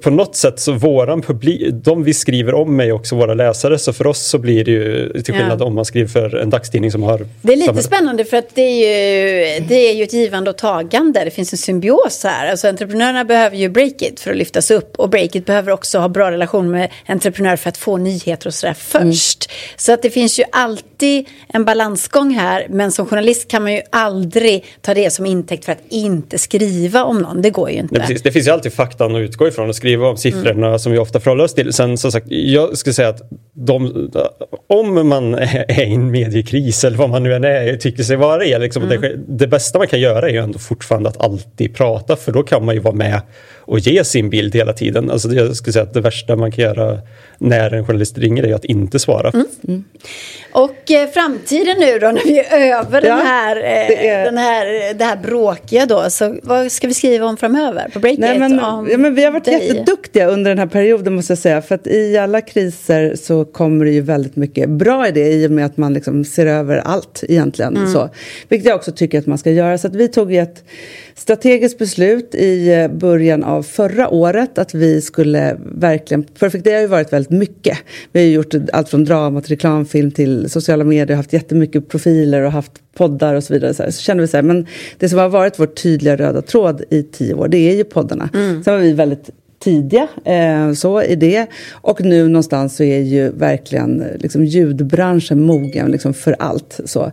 [0.00, 3.92] på något sätt så våran publik, de vi skriver om är också våra läsare så
[3.92, 5.64] för oss så blir det ju till skillnad Ja.
[5.64, 8.54] om man skriver för en dagstidning som har Det är lite samma- spännande för att
[8.54, 11.24] det är, ju, det är ju ett givande och tagande.
[11.24, 12.50] Det finns en symbios här.
[12.50, 16.30] Alltså entreprenörerna behöver ju Breakit för att lyftas upp och Breakit behöver också ha bra
[16.30, 19.50] relation med entreprenörer för att få nyheter och sådär först.
[19.76, 23.80] Så att det finns ju alltid en balansgång här men som journalist kan man ju
[23.90, 27.42] aldrig ta det som intäkt för att inte skriva om någon.
[27.42, 27.94] Det går ju inte.
[27.94, 28.22] Nej, precis.
[28.22, 30.78] Det finns ju alltid faktan att utgå ifrån och skriva om siffrorna Mm.
[30.78, 31.72] som vi ofta förhåller oss till.
[31.72, 33.22] Sen som sagt, jag skulle säga att
[33.52, 34.10] de,
[34.66, 35.34] om man
[35.68, 38.82] är i en mediekris eller vad man nu än är, tycker sig vara i, liksom,
[38.82, 39.00] Mm.
[39.00, 42.42] det, det bästa man kan göra är ju ändå fortfarande att alltid prata för då
[42.42, 43.20] kan man ju vara med
[43.64, 45.10] och ge sin bild hela tiden.
[45.10, 46.98] Alltså, det- jag skulle säga att det värsta man kan göra
[47.38, 49.32] när en journalist ringer är att inte svara.
[49.68, 49.84] Mm.
[50.52, 54.24] Och eh, framtiden nu då när vi är över den Ja, här, eh, det är-
[54.24, 56.10] den här, det här bråkiga då.
[56.10, 58.20] Så vad ska vi skriva om framöver på Breakit?
[58.20, 59.66] Nej, men, om ja, men vi har varit dig?
[59.66, 61.62] jätteduktiga under den här perioden måste jag säga.
[61.62, 65.46] För att i alla kriser så kommer det ju väldigt mycket bra i det i
[65.46, 67.92] och med att man liksom ser över allt egentligen.
[67.92, 68.10] Så,
[68.48, 69.78] vilket jag också tycker att man ska göra.
[69.78, 70.64] Så att vi tog ett
[71.14, 76.80] strategiskt beslut i eh, början av förra året att vi skulle verkligen, för det har
[76.80, 77.78] ju varit väldigt mycket.
[78.12, 82.42] Vi har ju gjort allt från drama till reklamfilm till sociala medier, haft jättemycket profiler
[82.42, 83.74] och haft poddar och så vidare.
[83.74, 83.90] Så, här.
[83.90, 84.66] så kände vi så här, men
[84.98, 88.28] det som har varit vår tydliga röda tråd i tio år, det är ju poddarna.
[88.32, 89.30] Sen var vi väldigt
[89.62, 91.46] tidiga eh, så i det.
[91.72, 96.80] Och nu någonstans så är ju verkligen liksom, ljudbranschen mogen liksom, för allt.
[96.84, 97.12] Så.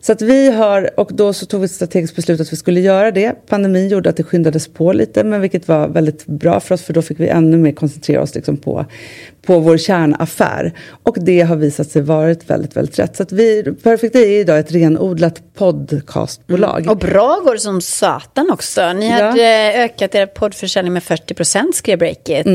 [0.00, 2.80] så att vi har, och då så tog vi ett strategiskt beslut att vi skulle
[2.80, 3.32] göra det.
[3.48, 6.92] Pandemin gjorde att det skyndades på lite, men vilket var väldigt bra för oss för
[6.92, 8.86] då fick vi ännu mer koncentrera oss liksom, på,
[9.46, 10.72] på vår kärnaffär.
[11.02, 13.16] Och det har visat sig varit väldigt, väldigt rätt.
[13.16, 16.86] Så att vi, Perfect Day är idag ett renodlat podcastbolag.
[16.90, 18.92] Och bra går det som satan också.
[18.92, 19.24] Ni Ja.
[19.24, 22.46] hade ökat er poddförsäljning med 40 procent skrev Breakit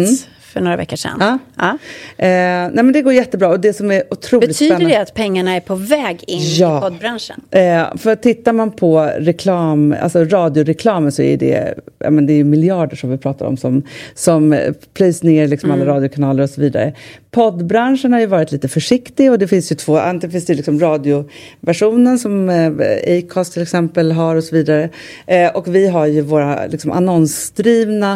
[0.55, 1.21] för några veckor sedan.
[1.21, 1.39] Mm.
[1.57, 1.77] Ja.
[2.17, 2.25] Ja.
[2.25, 2.27] Eh,
[2.73, 4.95] nej men det går jättebra och det som är otroligt Betyder spännande.
[4.95, 6.77] det att pengarna är på väg in Ja.
[6.77, 7.41] i poddbranschen?
[7.51, 12.43] Eh, för tittar man på reklam, alltså radioreklamen så är det, ja, men det är
[12.43, 13.83] miljarder som vi pratar om som,
[14.13, 16.93] som plöjs ner liksom alla radiokanaler och så vidare.
[17.35, 20.79] Poddbranschen har ju varit lite försiktig och det finns ju två, antingen finns det liksom
[20.79, 22.71] radioversionen som eh,
[23.17, 24.89] Acast till exempel har och så vidare.
[25.27, 28.13] Eh, och vi har ju våra liksom, annonsdrivna,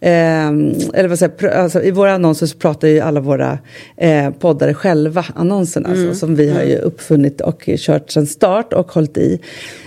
[0.00, 0.48] eh,
[0.94, 3.58] eller vad säger alltså, i våra annonser så pratar ju alla våra
[3.96, 8.92] eh, poddare själva annonserna alltså, som vi har ju uppfunnit och kört sedan start och
[8.92, 9.40] hållit i.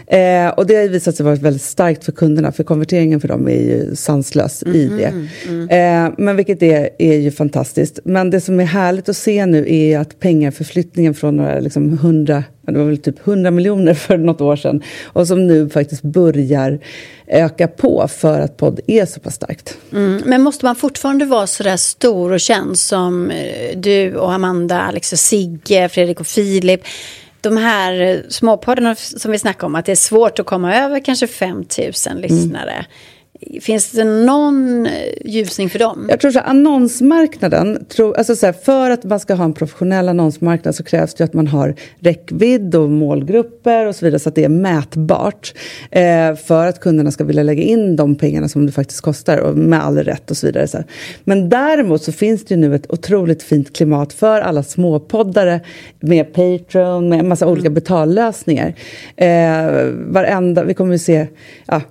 [0.07, 3.27] Eh, och det har ju visat sig vara väldigt starkt för kunderna för konverteringen för
[3.27, 5.13] dem är ju sanslös i det.
[5.75, 7.99] Eh, men vilket är, är ju fantastiskt.
[8.03, 12.43] Men det som är härligt att se nu är att pengaförflyttningen från några liksom 100
[12.61, 16.79] det var väl typ 100 miljoner för något år sedan och som nu faktiskt börjar
[17.27, 19.77] öka på för att podd är så pass starkt.
[19.91, 20.21] Mm.
[20.25, 24.81] Men måste man fortfarande vara så där stor och känd som eh, du och Amanda,
[24.81, 26.81] Alex och Sigge, Fredrik och Filip?
[27.41, 30.99] De här eh, småpoddarna som vi snackade om, att det är svårt att komma över
[30.99, 32.85] kanske 5 000 lyssnare.
[33.61, 34.91] Finns det någon eh,
[35.25, 36.07] ljusning för dem?
[36.09, 39.53] Jag tror så här, annonsmarknaden, tror, alltså så här, för att man ska ha en
[39.53, 44.29] professionell annonsmarknad så krävs det att man har räckvidd och målgrupper och så vidare så
[44.29, 45.53] att det är mätbart.
[45.91, 49.57] Eh, för att kunderna ska vilja lägga in de pengarna som det faktiskt kostar och
[49.57, 50.67] med all rätt och så vidare.
[50.67, 50.85] Så här.
[51.23, 55.61] Men däremot så finns det ju nu ett otroligt fint klimat för alla småpoddare
[55.99, 58.73] med Patreon, med en massa olika betallösningar.
[59.15, 61.27] Eh, varenda, vi kommer ju se,
[61.65, 61.81] ja,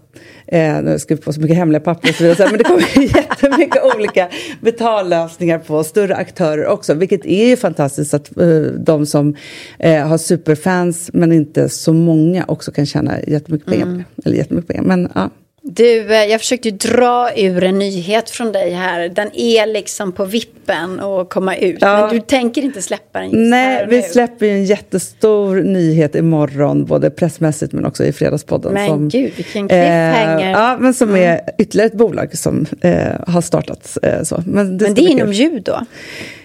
[0.53, 2.49] Eh, nu ska vi få så mycket hemliga papper och så vidare.
[2.51, 4.29] Men det kommer jättemycket olika
[4.61, 6.95] betallösningar på större aktörer också.
[6.95, 9.37] Vilket är ju fantastiskt att eh, de som
[9.79, 13.87] eh, har superfans men inte så många också kan tjäna jättemycket pengar.
[13.87, 14.05] det.
[14.25, 14.83] Eller jättemycket pengar.
[14.83, 15.31] Men ja.
[15.65, 19.09] Du, eh, jag försökte dra ur en nyhet från dig här.
[19.09, 21.79] Den är liksom på vippen att komma ut.
[21.81, 22.01] Ja.
[22.01, 24.03] Men du tänker inte släppa den just här Nej, och vi nu.
[24.03, 28.73] släpper ju en jättestor nyhet imorgon, både pressmässigt men också i Fredagspodden.
[28.73, 30.47] Men som, gud, vilken cliffhanger.
[30.47, 32.95] Eh, ja, men som är ytterligare ett bolag som eh,
[33.27, 33.97] har startats.
[33.97, 34.43] Eh, så.
[34.47, 35.81] Men det, Men det är inom ljud då?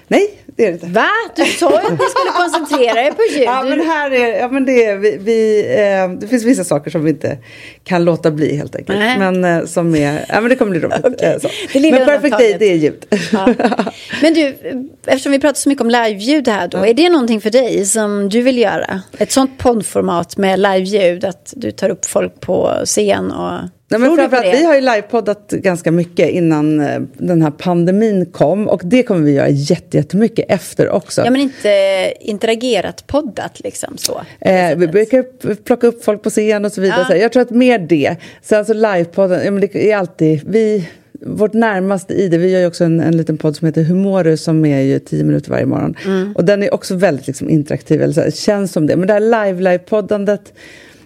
[0.07, 0.85] Nej, det är det inte.
[0.85, 1.09] Va?
[1.35, 3.43] Du sa ju att ni skulle koncentrera er på ljud.
[3.47, 6.91] Ja, men här är, ja, men det, är, vi, vi, eh, det finns vissa saker
[6.91, 7.37] som vi inte
[7.83, 8.99] kan låta bli helt enkelt.
[8.99, 9.19] Nej.
[9.19, 10.99] Men eh, som är, ja men det kommer bli roligt.
[11.03, 11.33] Okej.
[11.33, 11.49] eh, så.
[11.73, 13.05] Det Men Perfect Day, det är ljud.
[13.31, 13.53] Ja.
[14.21, 14.55] Men du,
[15.05, 18.29] eftersom vi pratar så mycket om liveljud här då, är det någonting för dig som
[18.29, 19.01] du vill göra?
[19.17, 23.59] Ett sånt poddformat med liveljud, att du tar upp folk på scen och...
[23.89, 24.57] Nej, men framförallt, det?
[24.57, 29.21] vi har ju livepoddat ganska mycket innan eh, den här pandemin kom och det kommer
[29.21, 31.21] vi göra jätte- jättemycket efter också.
[31.25, 34.21] Ja, men inte interagerat poddat liksom så.
[34.39, 35.25] Eh, vi brukar
[35.63, 37.05] plocka upp folk på scen och så vidare.
[37.09, 37.15] Ja.
[37.15, 38.15] Jag tror att mer det.
[38.41, 40.89] Sen så livepodden, ja, men det är alltid, vi,
[41.21, 44.65] vårt närmaste ID, vi gör ju också en, en liten podd som heter Humorus som
[44.65, 45.95] är ju tio minuter varje morgon.
[46.05, 46.33] Mm.
[46.35, 48.95] Och den är också väldigt liksom, interaktiv, eller så här, känns som det.
[48.95, 50.53] Men det här live-live-poddandet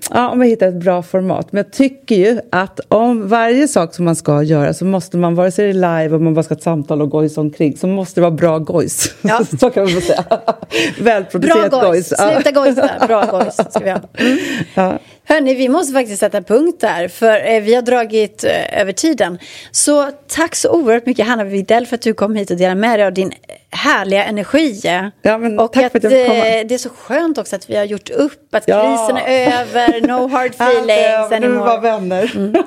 [0.10, 1.52] Ja, om vi hittar ett bra format.
[1.52, 5.36] Men jag tycker ju att om varje sak som man ska göra så måste man,
[5.36, 7.78] vare sig det är live och man bara ska ha ett samtal och gojs omkring,
[7.78, 9.16] så måste det vara bra gojs.
[9.22, 9.42] Ja.
[9.60, 10.26] så kan man väl säga.
[11.00, 12.08] Välproducerat bra gojs.
[12.08, 14.00] Sluta gojsa, bra gojs ska vi ha.
[14.18, 14.38] Mm.
[14.76, 15.00] Ja.
[15.24, 19.40] Hörni, vi måste faktiskt sätta punkt där, för eh, vi har dragit eh, över tiden.
[19.72, 23.00] Så tack så oerhört mycket Hanna Widell för att du kom hit och delade med
[23.00, 23.34] dig av din
[23.70, 24.82] härliga energi.
[25.22, 26.48] Ja, men och tack att, för att jag fick komma.
[26.48, 28.82] Eh, det är så skönt också att vi har gjort upp, att ja.
[28.82, 31.54] krisen är över, no hard feelings anymore.
[31.54, 32.32] Nu var vänner.
[32.36, 32.64] Mm.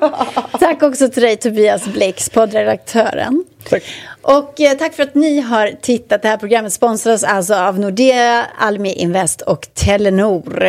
[0.59, 3.45] tack också till dig Tobias Blix, poddredaktören.
[3.69, 3.83] Tack.
[4.21, 6.21] Och eh, tack för att ni har tittat.
[6.21, 10.63] Det här programmet sponsras alltså av Nordea, Almi Invest och Telenor.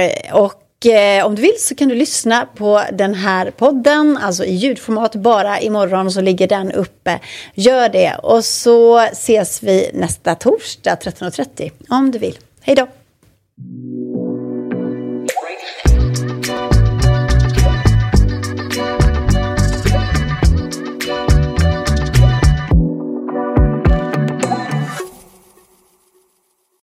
[0.79, 4.55] Och eh, om du vill så kan du lyssna på den här podden, alltså i
[4.55, 7.21] ljudformat bara imorgon så ligger den uppe.
[7.55, 12.39] Gör det och så ses vi nästa torsdag 13.30 om du vill.
[12.61, 12.87] Hej då!